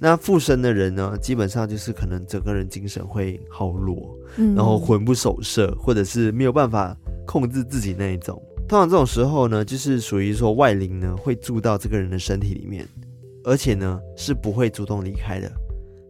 [0.01, 6.95] 那附身的人呢，基本上就是可能整个人精神会耗弱，嗯，然后魂不守舍，或者是没有办法
[7.27, 8.41] 控制自己那一种。
[8.67, 12.87] 通常这种时候呢，就是属于说外灵呢会住到这个人的身体里面，
[13.43, 15.51] 而且呢是不会主动离开的，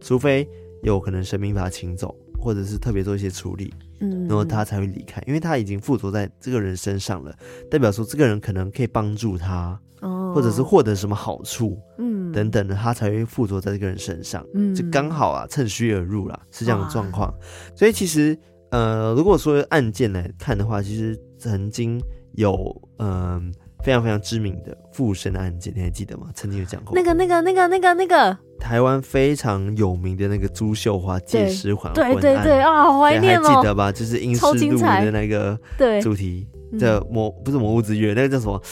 [0.00, 0.48] 除非
[0.82, 7.34] 有可能神明把他请走，或者是特别做一些处理，嗯，然后他才会离开，因为他已经附着在这个人身上了，
[7.68, 9.76] 代表说这个人可能可以帮助他。
[10.30, 17.32] 哦，或者是获得什么好处，嗯，等等的，他才会附着在这个人身上，嗯，就刚好啊，趁虚而入啦，是这样的状况。
[17.74, 18.38] 所以其实，
[18.70, 22.00] 呃，如果说案件来看的话，其实曾经
[22.34, 22.54] 有
[22.98, 23.42] 嗯、呃、
[23.82, 26.28] 非常非常知名的附身的案件，你还记得吗？
[26.34, 33.90] 曾经有讲过那个那个那个那个那个台湾非常有名的那个朱秀华借尸还魂，对对对啊，好怀念哦，还记得吧？
[33.90, 36.46] 就是阴尸路的那个对主题
[36.78, 38.62] 的魔不是魔物之月，那个叫什么？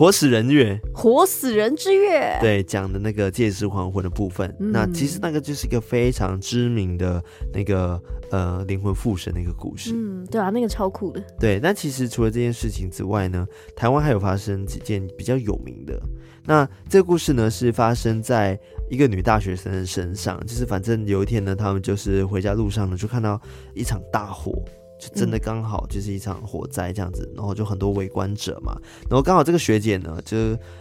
[0.00, 9.92] 活死人月，活死人之月，对，讲的那个借尸还魂的部分，嗯，那其实那个就是一个非常知名的那个呃灵魂附身的一个故事。
[9.94, 11.22] 嗯，对啊，那个超酷的。
[11.38, 16.00] 对，那其实除了这件事情之外呢，台湾还有发生几件比较有名的。
[16.46, 18.58] 那这个故事呢，是发生在
[18.88, 23.38] 一个女大学生的身上，就是反正有一天呢，他们就是回家路上呢，就看到
[23.74, 24.64] 一场大火。
[25.00, 30.36] 就真的刚好就是一场火灾这样子，然后就很多围观者嘛，然后刚好这个学姐呢，就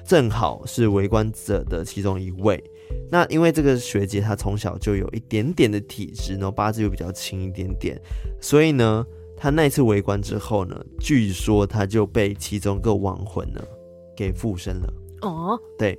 [0.05, 2.61] 正好是围观者的其中一位。
[3.09, 7.97] 那因为这个学姐她从小就有一点点的体质，然后八字又比较轻一点点，
[8.41, 9.05] 所以呢，
[9.37, 13.61] 她那一次围观之后呢，据说她就被其中一个亡魂呢
[14.17, 14.93] 给附身了。
[15.21, 15.97] 哦，对。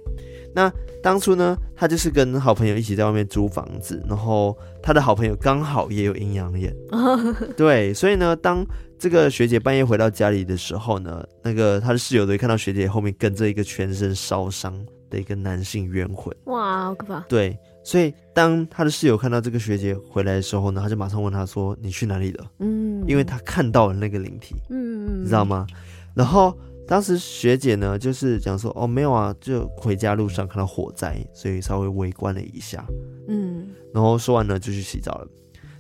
[0.53, 6.75] 那当初呢，他就是跟好朋友一起在外面租房子，然后他的好朋友刚好也有阴阳眼，
[7.57, 8.67] 对，所以呢，当
[8.99, 14.75] 这个学姐半夜回到家里的时候呢，那个他的室友都会看到学姐后面跟着一个全身烧伤
[15.09, 17.21] 的一个男性冤魂，哇，好可怕！
[17.29, 25.65] 对，所以当他的室友看到这个学姐回来的时候呢，他就马上问他说：“你去哪里了？”嗯，因为他看到了那个灵体，嗯，你知道吗？
[26.13, 26.53] 然后。
[26.91, 32.85] 当时学姐呢，就是讲说，哦，没有啊，就回家路上看到火灾，所以稍微围观了一下，
[33.29, 35.29] 嗯，然后说完呢，就去洗澡了。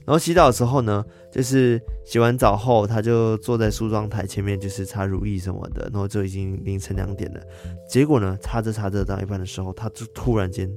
[0.07, 7.40] 然后洗澡的时候呢，就是洗完澡后，他就坐在梳妆台前面，就是擦乳液什么的，然后就已经凌晨两点了。
[7.88, 10.70] 结果呢，擦着擦着到一半的时候，他就突然间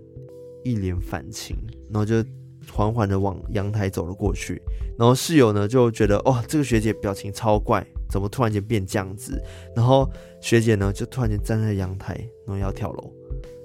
[0.64, 1.56] 一脸反青，
[1.92, 2.26] 然后就
[2.72, 4.60] 缓缓的往阳台走了过去。
[4.98, 7.86] 然后室友呢就觉得，哦，这个学姐表情超怪。
[8.14, 9.42] 怎么突然间变这样子？
[9.76, 10.08] 然后
[10.40, 12.14] 学姐呢，就突然间站在阳台，
[12.46, 13.12] 然后要跳楼，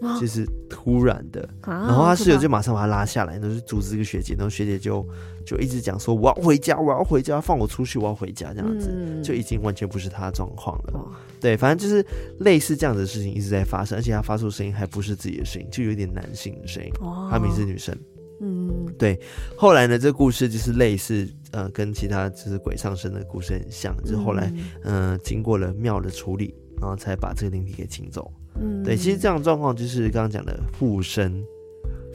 [0.00, 1.46] 啊、就是突然的。
[1.60, 4.32] 啊、然后她室友就马上把她拉下来，然后就阻止这个学姐。
[4.32, 5.06] 然后学姐就
[5.44, 10.94] 就一直讲说：“我要回家，我要回家，放我出去，我要回家。”这样子、嗯、就已经完全不是她的状况了。
[10.94, 11.04] 哇
[11.38, 12.04] 对，反正就是
[12.40, 16.90] 类似这样子的事情一直在发生，而且她发出声音还不是自己的声音，就有点男性的声音。
[17.02, 17.96] 哇他明明是女生。
[18.40, 19.18] 嗯，对。
[19.56, 23.96] 后来呢，这个故事就是类似，呃，跟其他就是鬼上身的故事很像。
[24.04, 24.52] 就是后来，
[24.84, 28.32] 嗯、呃，经过了庙的处理，然后才把这个灵体给请走。
[28.60, 28.96] 嗯，对。
[28.96, 31.44] 其实这样状况就是刚刚讲的附身，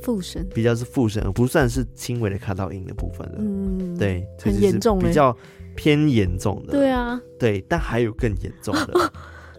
[0.02, 3.36] 附身比较是附身，不算是轻微的卡到阴的部分了。
[3.40, 5.36] 嗯，对，很严重，比较
[5.76, 6.74] 偏严重的。
[6.74, 9.12] 对啊，对，但还有更严重的，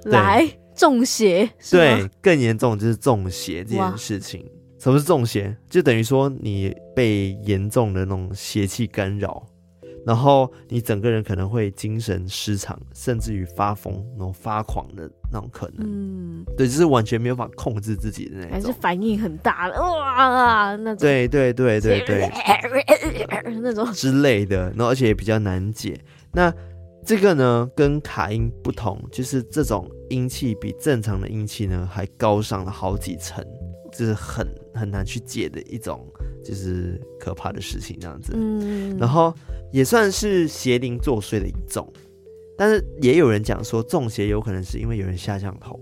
[0.10, 1.48] 来中邪。
[1.70, 4.44] 对，更严重就是中邪这件事情。
[4.84, 5.56] 什么是中邪？
[5.70, 9.42] 就等于说你被严重的那种邪气干扰，
[10.04, 15.86] 然后你整个人可能会精神失常，甚至于发疯、那种发狂的那种可能。
[15.88, 20.98] 嗯，对，就是完全没有办法控制自己的那种，还是反应很大的哇那种。
[20.98, 22.30] 对对对对对，
[23.62, 25.98] 那种之类的，然后而且也比较难解。
[26.30, 26.52] 那
[27.06, 33.42] 这个呢，跟卡音不同，就是这种阴气比正常的阴气呢还高上了好几层。
[33.96, 36.04] 就是很很难去解的一种，
[36.44, 38.32] 就是可怕的事情这样子。
[38.34, 39.32] 嗯，然后
[39.72, 41.90] 也算是邪灵作祟的一种，
[42.58, 45.78] 但是也有人讲说中邪有可能是因为有人下降头，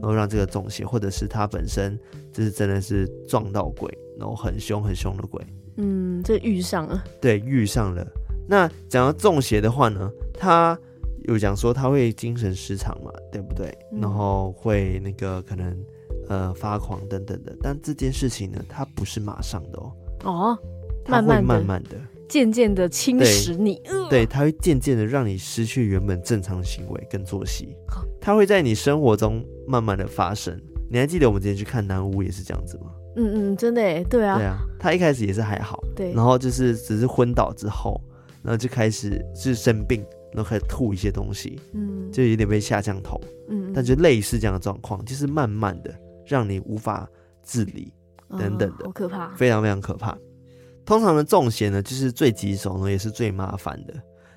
[0.00, 1.98] 然后让这个中邪，或者是他本身
[2.32, 3.88] 就是真的是撞到鬼，
[4.18, 5.40] 然后很凶很凶的鬼。
[5.76, 7.04] 嗯，这遇上了。
[7.20, 8.04] 对，遇上了。
[8.48, 10.78] 那讲到中邪的话呢，他
[11.28, 13.66] 有讲说他会精神失常嘛，对不对？
[13.92, 15.76] 嗯，然后会那个可能。
[16.28, 19.92] 呃，发狂等等的，但这件事情呢，它不是马上的哦。
[20.24, 20.58] 哦，
[21.08, 21.96] 慢慢、慢慢的、
[22.28, 23.80] 渐渐的侵蚀你。
[24.08, 27.76] 对，它会渐渐的让你失去原本正常的行为跟作息。
[28.20, 30.58] 它会在你生活中慢慢的发生。
[30.90, 32.92] 你还记得我们之前去看南屋也是这样子吗？
[33.16, 34.58] 嗯嗯，真的哎，对啊，对啊。
[34.78, 38.00] 他一开始也是还好，对，然后就是只是昏倒之后，
[38.42, 45.94] 然后就开始是生病，然后开始吐一些东西，嗯，就有点被下降头，嗯，但就类似这样的状况，就是慢慢的
[46.26, 47.08] 让你无法
[47.42, 47.92] 自理，
[48.30, 50.16] 等等的，好可怕，非常非常可怕。
[50.84, 53.94] 通常的中邪呢，就是最棘手呢，也是最麻烦的，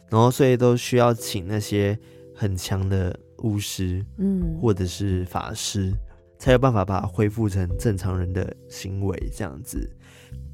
[0.10, 1.98] 然后所以都需要请那些
[2.34, 5.94] 很强的巫师，嗯，或者是法师，
[6.40, 9.90] 才有办法把它恢复成正常人的行为这样子。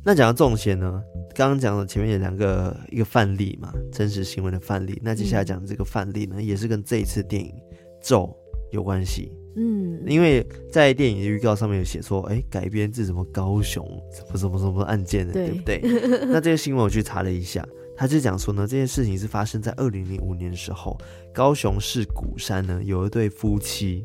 [0.03, 1.01] 那讲到中邪呢，
[1.35, 4.99] 刚刚讲了前面有两个一个范例嘛，真实新闻的范例。
[5.03, 7.53] 那接下来讲的这个范例呢，也是跟这一次电影
[8.01, 8.35] 咒
[8.71, 9.31] 有关系。
[9.55, 16.25] 嗯，因为在电影的预告上面有写说，哎、欸，改编自什么高雄什么什么什么案件的，对，对不对？
[16.27, 17.63] 那这个新闻我去查了一下，
[17.95, 20.97] 他就讲说呢，这件事情是发生在二零零五年的时候，
[21.33, 24.03] 高雄市鼓山呢有一对夫妻，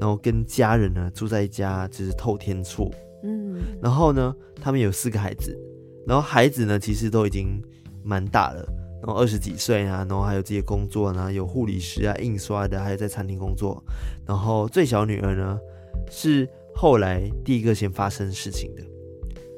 [0.00, 2.90] 然后跟家人呢住在一家就是透天厝。
[3.24, 5.58] 嗯，然后呢，他们有四个孩子，
[6.06, 7.60] 然后孩子呢其实都已经
[8.04, 8.64] 蛮大了，
[9.02, 13.82] 然后二十几岁啊，然后还有自己的工作呢，有护理师啊、印刷的，还有在餐厅工作。
[14.26, 15.58] 然后最小女儿呢
[16.10, 18.82] 是后来第一个先发生事情的，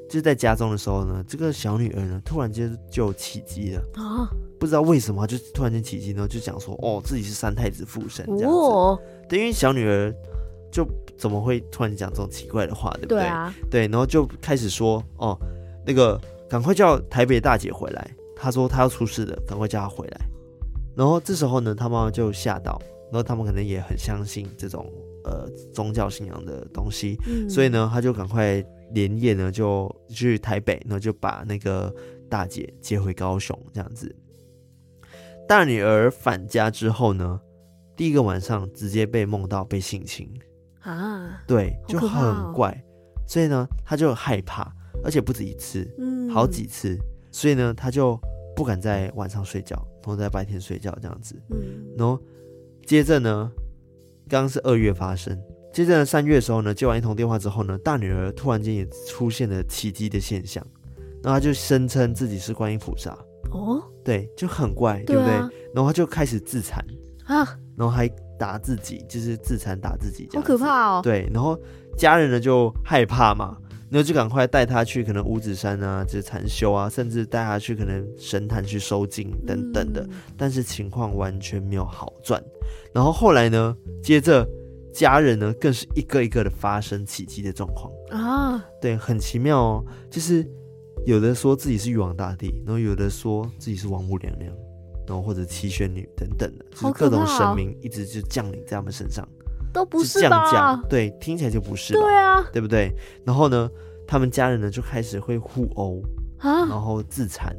[0.07, 10.13] 就是在家中的时候呢，这个小女儿呢突然间就起乩了啊，不知道为什么就突然间起乩呢，就讲说哦自己是三太子附身这样子，哦、对，因为小女儿
[10.71, 10.87] 就。
[11.17, 13.19] 怎么会突然讲这种奇怪的话，对不对？
[13.19, 15.37] 对啊，对，然后就开始说哦，
[15.85, 18.09] 那个赶快叫台北大姐回来。
[18.41, 20.21] 她说他要出事了，赶快叫他回来。
[20.95, 24.91] 然后这时候呢，他妈妈就吓到，然后他们可能也很相信这种
[25.23, 31.93] 呃宗教信仰的东西，嗯、所以呢，他就赶快连夜呢就去台北，然后就把那个
[32.27, 34.13] 大姐接回高雄，这样子。
[35.47, 37.39] 大女儿返家之后呢，
[37.95, 40.27] 第一个晚上直接被梦到被性侵。
[40.81, 42.81] 啊，对，就很怪，哦、
[43.27, 44.73] 所以呢，他就害怕，
[45.03, 46.97] 而且不止一次，嗯，好几次，
[47.31, 48.19] 所以呢，他就
[48.61, 52.21] 不敢在晚上睡觉，然后在白天睡觉这样子，嗯，然后
[52.85, 53.51] 接着呢，
[54.29, 55.35] 刚刚是二月发生，
[55.73, 60.63] 接着三月的时候呢，接完一通电话之后呢，大女儿突然间也出现了奇迹的现象，
[61.23, 63.17] 然后她就声称自己是观音菩萨，
[63.49, 65.57] 哦，对，就很怪，对，啊、对不对？
[65.73, 66.85] 然后她就开始自残。
[67.25, 68.07] 啊，然后还。
[68.41, 71.01] 打自己就是自残打自己，好可怕哦！
[71.03, 71.55] 对，然后
[71.95, 73.55] 家人呢就害怕嘛，
[73.91, 82.41] 然后就赶快带他去可能五指山啊，就是禅修啊，甚至带他去可能神坛去收经等等的，嗯、但是情况完全没有好转。
[82.93, 84.47] 然后后来呢，接着
[84.93, 90.49] 家人呢更是一个一个的发生奇迹的状况啊，对，很奇妙哦，就是
[91.05, 94.51] 有的说自己是玉皇大帝，然后有的说自己是王母娘娘。
[95.07, 99.27] 然后或者七仙女等等的，就是各种神明一直就降临在他们身上，
[99.73, 100.51] 都不是吧？
[100.51, 102.93] 降降，对，听起来就不是，对啊，对不对？
[103.25, 103.69] 然后呢，
[104.07, 106.01] 他们家人呢就开始会互殴
[106.39, 107.55] 啊，然后自残，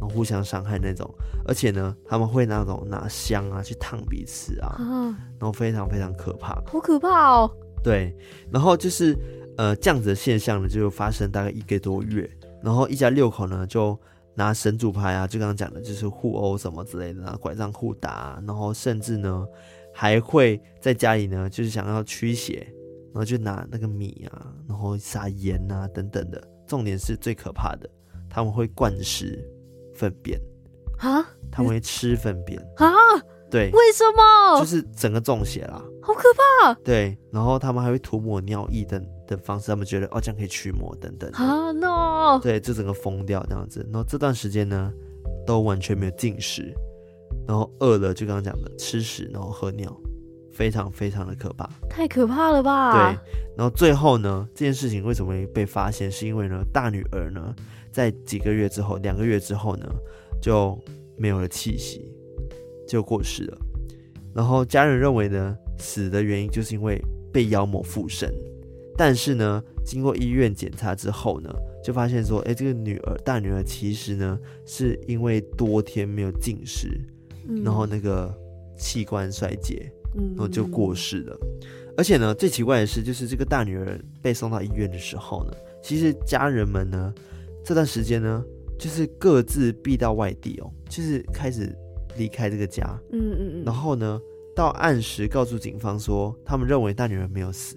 [0.00, 1.08] 后互相伤害那种，
[1.46, 4.76] 而且呢，他们会那种拿香啊去烫彼此啊，
[5.38, 7.50] 然后非常非常可怕，好可怕哦。
[7.82, 8.16] 对，
[8.50, 9.16] 然后就是
[9.56, 12.28] 呃这样子的现象呢，就发生大概一个多月，
[12.62, 13.98] 然后一家六口呢就。
[14.34, 19.44] 拿神主牌啊，就刚刚讲的，就是互殴什么之类的，拿拐杖互打，然后甚至呢，
[20.00, 22.64] 还会在家里呢，就是想要驱邪，
[23.12, 26.40] 然后就拿那个米啊，然后撒盐啊等等的。
[26.68, 27.90] 重点是最可怕的，
[28.30, 29.44] 他们会灌食
[29.96, 30.40] 粪便
[30.98, 32.94] 啊，他们会吃粪便啊，
[33.50, 34.60] 对，为什么？
[34.60, 36.22] 就是整个中邪啦，好可
[36.62, 36.72] 怕。
[36.84, 39.04] 对，然后他们还会涂抹尿液等。
[39.26, 43.86] 的方式，他们觉得哦，这样可以驱魔等等啊，no，对，就整个疯掉这样子。
[43.92, 44.90] 然后这段时间呢，
[45.44, 46.72] 都完全没有进食，
[47.46, 49.94] 然后饿了就刚刚讲的吃屎，然后喝尿，
[50.52, 52.92] 非常非常的可怕，太可怕了吧？
[52.92, 53.18] 对，
[53.56, 56.10] 然后最后呢，这件事情为什么会被发现？
[56.10, 57.54] 是因为呢，大女儿呢，
[57.90, 59.86] 在几个月之后，两个月之后呢，
[60.40, 60.78] 就
[61.16, 62.12] 没有了气息，
[62.86, 63.58] 就过世了。
[64.34, 67.00] 然后家人认为呢，死的原因就是因为
[67.32, 68.32] 被妖魔附身。
[68.96, 71.48] 但是呢，经过医院检查之后呢，
[71.84, 77.00] 就发现说，哎，这个女儿大女儿其实呢，是因为多天没有进食，
[77.48, 78.32] 嗯、然后那个
[78.76, 81.38] 器官衰竭，然后就过世了。
[81.42, 87.12] 嗯、而且呢，最奇怪的是，就是这个大女儿被送到医院的时候呢，其实家人们呢，
[87.64, 88.44] 这段时间呢，
[88.78, 91.74] 就是各自避到外地哦，就是开始
[92.16, 94.20] 离开这个家，嗯嗯嗯，然后呢，
[94.54, 97.76] 到按时告诉警方说，他们认为大女儿没有死。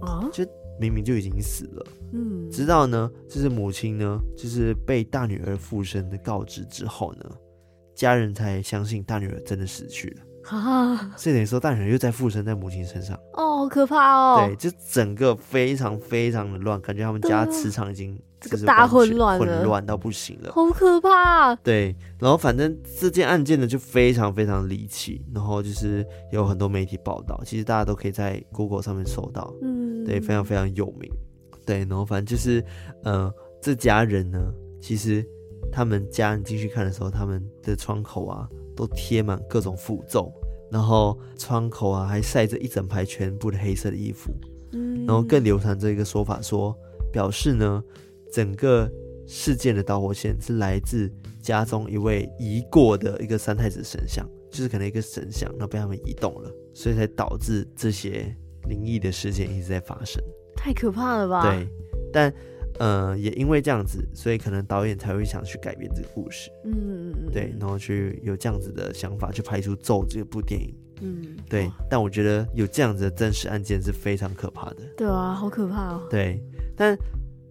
[0.00, 0.44] 啊，就
[0.80, 7.30] 明明就已经死了，嗯，直到呢，就是母亲呢，就是被大女儿附身的告知之后呢，
[7.94, 10.22] 家人才相信大女儿真的死去了。
[10.56, 13.16] 啊，所以等于说大女儿又在附身在母亲身上。
[13.34, 14.44] 哦，好可怕哦！
[14.44, 21.54] 对，就整个非常非常的乱，感觉他们家磁场已经这个大混乱，混乱到不行了，好可怕。
[21.56, 31.08] 对，然后反正这件案件呢就非常非常离奇，然后就是有很多媒体报道，其实大家都可以在 Google 上面搜到，嗯，对，非常非常有名。
[31.64, 32.64] 对，然后反正就是，
[33.04, 33.32] 呃，
[33.62, 34.40] 这家人呢，
[34.80, 35.24] 其实
[35.72, 40.30] 他们家人进去看的时候，他们的窗口啊都贴满各种符咒，
[40.70, 44.30] 然后窗口啊还晒着一整排全部的黑色的衣服，
[44.72, 46.76] 嗯，然后更流传着一个说法说，
[47.10, 47.82] 表示呢，
[48.30, 48.88] 整个
[49.26, 51.10] 事件的导火线是来自
[51.40, 58.36] 家中一位移过的一个三太子神像，就是可能一个神像，然后被他们移动了，所以才导致这些
[58.68, 60.22] 灵异的事件一直在发生。
[60.54, 61.42] 太可怕了吧？
[61.42, 61.66] 对，
[62.12, 62.32] 但
[62.82, 66.50] 呃，也因为这样子，所以可能导演才会想去改编这个故事。
[66.64, 70.74] 嗯嗯嗯，对，然后去有这样子的想法去拍出《咒》这部电影。
[71.00, 71.66] 嗯，对。
[71.66, 74.78] 哦、但我觉得有这样子的真实案件是非常可怕的。
[74.96, 76.02] 对啊，好可怕哦。
[76.10, 76.42] 对，
[76.76, 76.98] 但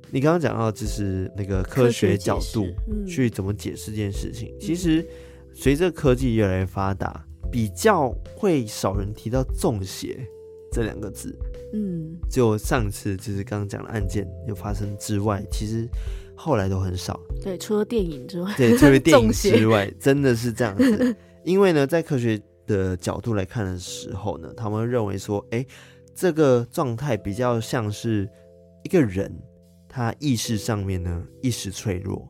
[0.09, 2.67] 你刚刚讲到就是那个科学角度
[3.07, 5.07] 去怎么解释这件事情，嗯、其实
[5.53, 10.27] 随着科技越来越发达，比较会少人提到中邪
[10.73, 11.33] 这两个字。
[11.73, 15.87] 嗯，就上次就是刚刚讲的案件有发生之外，其实
[16.35, 17.19] 后来都很少。
[17.41, 21.15] 对，除了电影之外，对，除了 电影之外，真的是这样子。
[21.43, 25.65] 因为呢，在科学的角度来看的时候呢，他们认为说，哎，
[26.13, 28.29] 这个状态比较像是
[28.83, 29.33] 一个人
[29.87, 32.27] 他意识上面呢意识脆弱，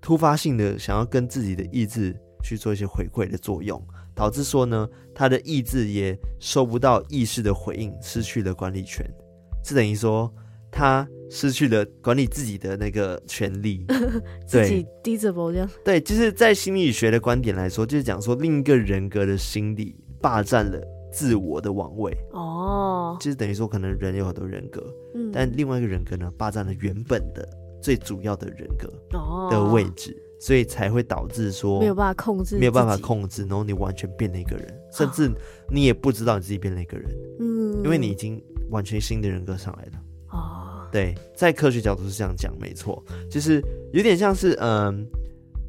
[0.00, 2.14] 突发性的想要跟自己的意志
[2.44, 3.82] 去做一些回馈的作用。
[4.14, 9.04] 导致说呢，他的意志也收不到意识的回应，失去了管理权，
[9.64, 10.32] 是等于说
[10.70, 13.86] 他失去了管理自己的那个权利，
[14.46, 15.68] 自己低着头这样。
[15.84, 20.80] 对，就是在心理学的观点来说，就是讲说另一个人格的心理霸占了
[21.12, 22.16] 自我的王位。
[22.32, 24.82] 哦，就是等于说可能人有很多人格，
[25.14, 27.48] 嗯，但另外一个人格呢，霸占了原本的
[27.80, 28.88] 最主要的人格
[29.50, 30.12] 的位置。
[30.12, 35.30] 哦所以才会导致说没有办法控制，没有办法控制，然后你完全变了一个人，甚至
[35.70, 39.92] 你也不知道你自己变了一个人，嗯，因为你已经完全新的人格上来了。
[40.30, 43.62] 哦，对，在科学角度是这样讲，没错，就是
[43.92, 45.06] 有点像是，嗯，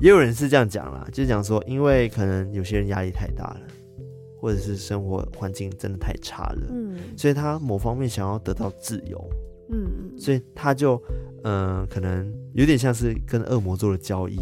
[0.02, 3.62] 也有人是这样讲啦，就是讲说，因为可能有些人压力太大了，
[4.42, 9.24] 或者是生活环境真的太差了，嗯，所以他某方面想要得到自由，
[9.70, 11.00] 嗯，所以他就，
[11.44, 14.40] 嗯，可能有点像是跟恶魔做了交易。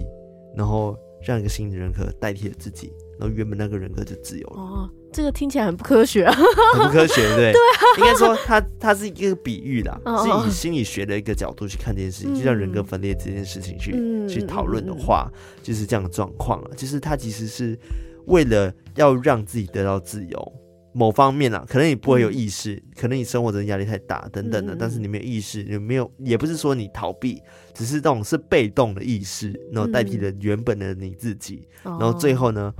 [0.56, 4.62] 然后让一个新的人格代替了自己，然后原本那个人格就自由了。
[4.62, 6.34] 哦，这个听起来很不科学啊，
[6.76, 7.52] 很不科学，对。
[7.54, 15.30] 对啊，应该说它它是一个比喻啦，哦、是以心理学的一个角度去看这件事情，嗯、就像人格分裂这件事情去、嗯、去讨论的话，
[15.62, 16.72] 就是这样的状况了。
[16.76, 17.78] 就是他其实是
[18.28, 20.54] 为了要让自己得到自由。
[20.93, 27.41] 某方面啊，可能你不会有意识，嗯、可能你生活的压力太大等等的，嗯、但是你没有意识，你没有，也不是说你逃避，
[27.73, 32.71] 只是这种是被动的意识，然后代替了原本的你自己，嗯、然后最后呢，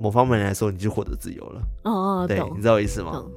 [0.00, 1.62] 某方面来说，你就获得自由了。
[1.84, 3.12] 哦，对，懂你知道我意思吗？
[3.12, 3.30] 懂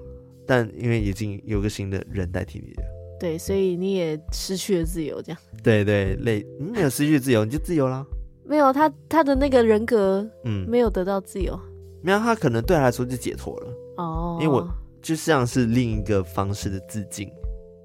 [0.45, 2.83] 但因为已经有个新的人代替你了，
[3.19, 5.39] 对，所以你也失去了自由，这样。
[5.63, 8.05] 对对，累，你没有失去自由，你就自由啦。
[8.45, 11.57] 没有他，他的那个人格，嗯，没有得到自由。
[12.01, 13.67] 没有，他可能对他来说就解脱了。
[13.97, 14.67] 哦，因为我
[15.01, 17.29] 就像是另一个方式的致敬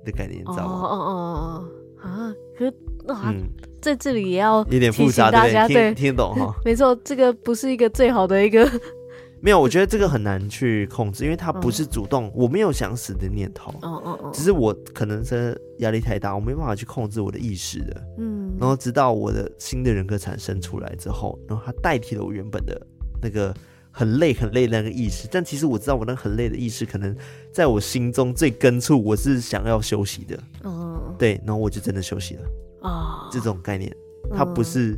[0.05, 0.73] 的概念，你知道吗？
[0.73, 1.69] 哦哦哦
[2.01, 2.35] 啊！
[2.57, 2.71] 可是
[3.09, 3.49] 啊，嗯、
[3.83, 6.55] 在这里也要有点复杂，大家对，听，听懂哈？
[6.65, 8.71] 没错，这个不是一个最好的一个。
[9.41, 13.73] 没有，我觉得这个很难去控制，因为他不是主动，嗯、我没有想死的念头。
[13.83, 18.03] 哦哦哦，只是我可能是压力太大，我没办法去控制我的意识的。
[18.19, 22.81] 嗯，然后直到我的新的人格产生出来之后，然后他代替了我原本的
[23.21, 23.53] 那个。
[23.91, 27.17] 很累很累的那个意识，但其实我知道我那个很累的意识，可能
[27.53, 30.39] 在我心中最根处，我是想要休息的。
[30.63, 32.43] 嗯，对，然后我就真的休息了。
[32.81, 33.93] 啊、哦，这种概念，
[34.37, 34.97] 他不是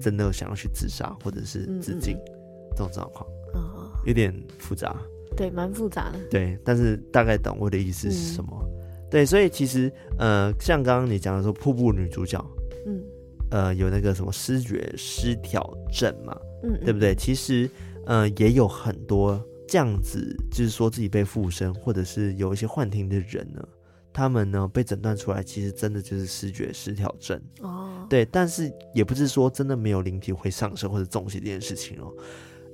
[0.00, 3.28] 真的想要去自杀或者是自尽、嗯嗯、这种状况。
[3.52, 4.96] 哦，有点复杂。
[5.36, 6.18] 对，蛮复杂的。
[6.30, 8.50] 对，但是大概懂我的意思是什么。
[8.62, 8.68] 嗯、
[9.10, 12.42] 对，所以其实呃，像刚刚你讲的说，瀑布女主角，
[12.86, 13.02] 嗯，
[13.50, 15.62] 呃，有那个什么失觉失调
[15.92, 17.14] 症嘛，嗯，嗯，对不对？
[17.14, 17.68] 其实。
[18.08, 23.62] 嗯、呃，也有很多这样子，就是说自己被附身，或者是有一些幻听的人呢，
[24.12, 28.06] 他们呢被诊断出来，其实真的就是视觉失调症哦。
[28.08, 32.10] 对，但是也不是说真的没有灵体会上升或者中邪这件事情哦。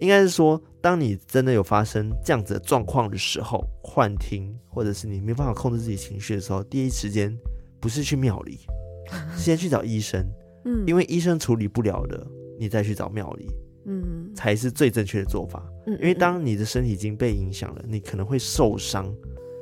[0.00, 7.36] 应该是说，当你真的有发生这样子的状况的时候，幻听或者是你没办法控制自己情绪的时候，第一时间
[7.80, 8.58] 不是去庙里，
[9.36, 10.24] 先去找医生，
[10.64, 12.26] 嗯，因为医生处理不了的，
[12.58, 13.46] 你再去找庙里。
[13.86, 15.62] 嗯，才是最正确的做法。
[15.86, 19.12] 嗯，因为当你的身体已经被影响了，你可能会受伤，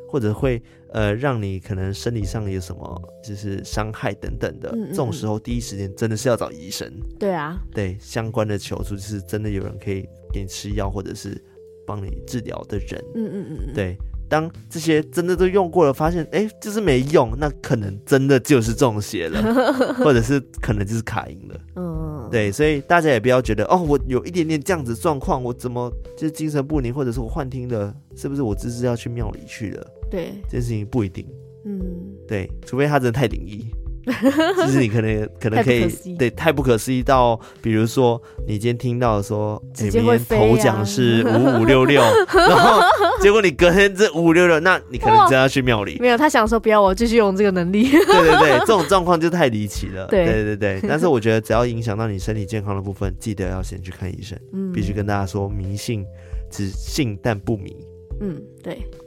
[0.09, 0.63] 或者会
[0.93, 4.71] 呃让你可能生理上有什么就是伤害等等的。
[4.89, 6.91] 这种时候，第一时间真的是要找医生。
[7.19, 11.41] 对啊，对相关的求助，就是真的有人可以给你吃药，或者是
[11.87, 13.05] 帮你治疗的人。
[13.15, 13.97] 嗯嗯嗯嗯，对。
[14.29, 19.43] 当这些真的都用过了，发现哎，就是没用，那可能真的就是中邪了，
[20.03, 21.61] 或者是可能就是卡音了。
[21.77, 21.92] 嗯，
[22.33, 29.87] 对，所以大家也不要觉得哦，我有一点点这样子状况，我怎么就是精神不宁，或者是我幻听了，是不是我只是要去庙里去了？
[30.11, 31.27] 对，这件事情不一定。
[31.67, 31.79] 嗯，
[32.27, 33.67] 对，除非他真的太灵异。
[34.57, 35.87] 就是你可能可能可以
[36.19, 42.03] 对太不可思议到，比如说你今天听到说，欸、明天头奖是五五六六，
[42.35, 42.81] 然后
[43.21, 45.99] 结果你隔天这五五六六，那你可能真要去庙里。
[46.01, 47.91] 没有，他想说不要我继续用这个能力。
[47.91, 50.07] 对对对， 这种状况就太离奇了。
[50.07, 54.39] 对对对对，但是我觉得只要影响到你身体健康的部分，记得要先去看医生。
[54.53, 56.05] 嗯，必须跟大家说，迷信
[56.51, 57.77] 只信但不迷。
[58.21, 59.02] 嗯，对对。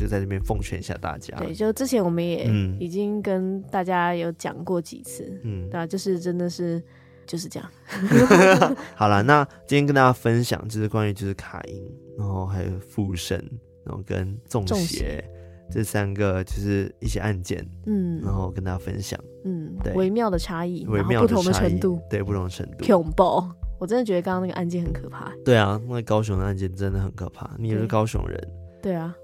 [0.00, 1.36] 就在这边奉劝一下大家。
[1.36, 6.82] 对，就之前我们也已经跟大家有讲过几次，嗯，对啊，就是真的是
[7.26, 7.70] 就是这样。
[8.96, 11.84] 好了，那今天跟大家分享就是关于就是卡因，
[12.16, 13.36] 然后还有附身，
[13.84, 15.22] 然后跟中邪，
[15.70, 22.86] 这三个就是一些案件，嗯，然后跟大家分享，嗯，对，微妙的差异，微妙不同的程度，对，不同的程度。
[22.86, 23.44] 恐怖，
[23.78, 25.32] 我真的觉得刚刚那个案件很可怕。
[25.44, 27.50] 对啊，那高雄的案件真的很可怕。
[27.58, 28.36] 你也是高雄人，
[28.82, 29.14] 对，对啊。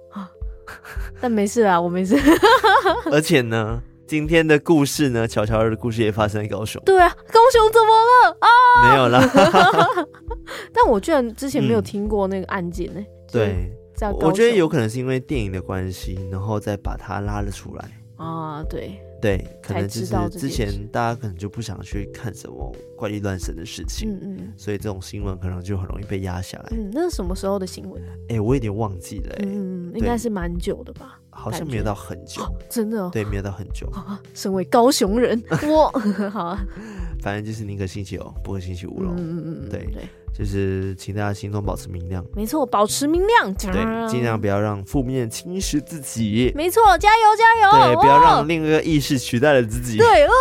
[1.20, 2.16] 但没事啊，我没事。
[3.10, 6.82] 而且呢，今天的故事呢，乔乔的故事也发生在高雄。
[6.84, 8.48] 对啊，高雄怎么了啊？
[8.90, 10.06] 没有啦。
[10.72, 13.02] 但我居然之前没有听过那个案件呢、欸。
[13.02, 13.72] 嗯、对，
[14.20, 17.84] 我觉得有可能是因为电影的关系，然后再把它拉了出来。
[18.16, 19.00] 啊，对。
[19.18, 26.68] 对，可能就是之前大家可能就不想去看什么怪力乱神的事情，嗯嗯，所以这种新闻可能就很容易被压下来。
[26.72, 28.00] 嗯，那是什么时候的新闻？
[28.28, 29.34] 哎，我有点忘记了。
[29.38, 31.18] 嗯，应该是蛮久的吧？
[31.30, 33.09] 好像没有到很久，真的。
[33.11, 33.90] 对，没有到很久。
[34.34, 35.90] 身为高雄人， 我
[36.30, 36.64] 好啊。
[37.20, 39.11] 反正就是宁可信其有，不可星期五喽。
[39.16, 40.03] 嗯嗯嗯，对对。
[40.36, 50.32] 就是请大家心中保持明亮，没错，保持明亮，对，尽量不要让负面侵蚀自己，没错，加油加油，对，不要让另一个意识取代了自己，对哦。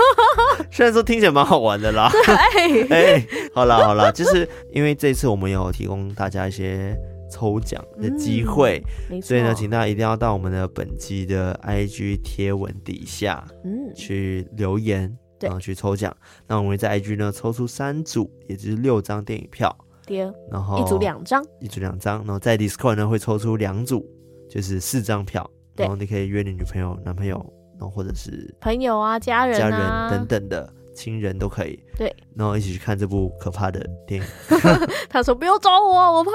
[0.72, 2.10] 虽然说听起来蛮好玩的啦，
[2.54, 6.96] 对，哎，好啦好啦，就是因为这次我们有提供大家一些
[7.30, 8.82] 抽奖的机会，
[9.22, 15.16] 所以呢，请大家一定要到我们的本期的 IG 贴文底下，嗯，去留言。
[15.42, 16.14] 然后去抽奖，
[16.46, 19.74] 那我们会在 IG 呢抽出三组，也就是六张电影票。
[20.06, 20.18] 对，
[20.50, 22.18] 然后一组两张，一组两张。
[22.18, 24.06] 然后在 Discord 呢会抽出两组，
[24.50, 25.50] 就是四张票。
[25.76, 27.38] 然后你可以约你女朋友、男朋友，
[27.78, 30.70] 然后或者是朋友啊、家人、啊、家人等等的
[31.00, 31.82] 亲人都可以。
[31.96, 34.26] 对，然后一起去看这部可怕的电影。
[35.08, 36.30] 他说：“不要找我，我怕。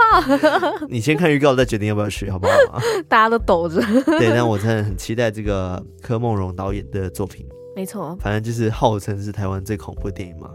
[0.90, 2.80] ”你先看预告，再决定要不要去，好不好？
[3.08, 3.80] 大家都抖着。
[4.18, 7.46] 对，但我真的很期待这个柯梦荣导演的作品。
[7.76, 10.50] 没错，反正就是号称是台湾最恐怖的电影嘛。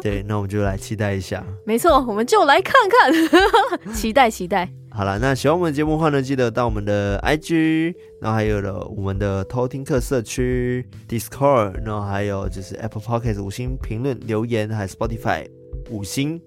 [0.00, 1.44] 对，那我们就来期待一下。
[1.66, 4.70] 没错，我们就来看看，期待期待。
[4.98, 15.46] 好了，那喜欢我们节目的话呢，记得到我们的 IG，然后还有了我们的偷听课社区 Discord，然后还有就是 Apple Podcast 五星评论留言，还有 Spotify
[15.88, 16.42] 五星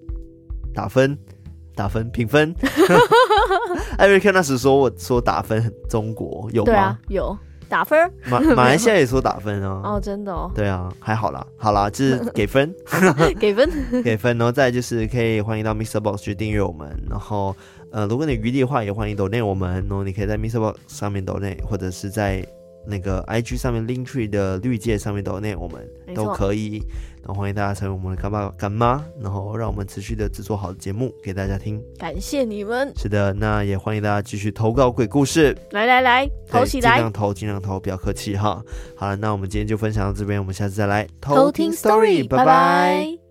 [0.74, 1.16] 打分
[1.74, 2.54] 打分评分。
[3.96, 6.74] 艾瑞克那时说我说打分很中国有吗？
[6.74, 7.34] 啊，有。
[7.70, 7.98] 打分，
[8.28, 9.80] 马 马来西亚也说打分哦。
[9.82, 10.52] 哦，真的哦。
[10.54, 12.70] 对啊，还好啦，好啦，就是给分，
[13.40, 13.66] 给分，
[14.04, 17.56] 给分，然后再就是可以欢迎到 MixerBox 去订阅我们，然后
[17.92, 22.44] 呃，如果你余力的话，也欢迎 donate 我们，然后你可以在 MixerBox 上面 donate，或者是在。
[22.84, 26.82] 那个 IG 上面 Linktree 的绿界上面都有那我们都可以，
[27.24, 31.80] 然后欢迎大家成为我们的干爸干妈，然后让我们持续的制作好的节目给大家听。
[31.96, 32.92] 感谢你们。
[32.96, 35.56] 是的，那也欢迎大家继续投稿鬼故事。
[35.70, 38.60] 来来来，投起来，尽量投，尽量投，不要客气哈。
[38.96, 43.21] 好了，那我们今天就分享到这边，我们下次再来偷听 story，拜拜。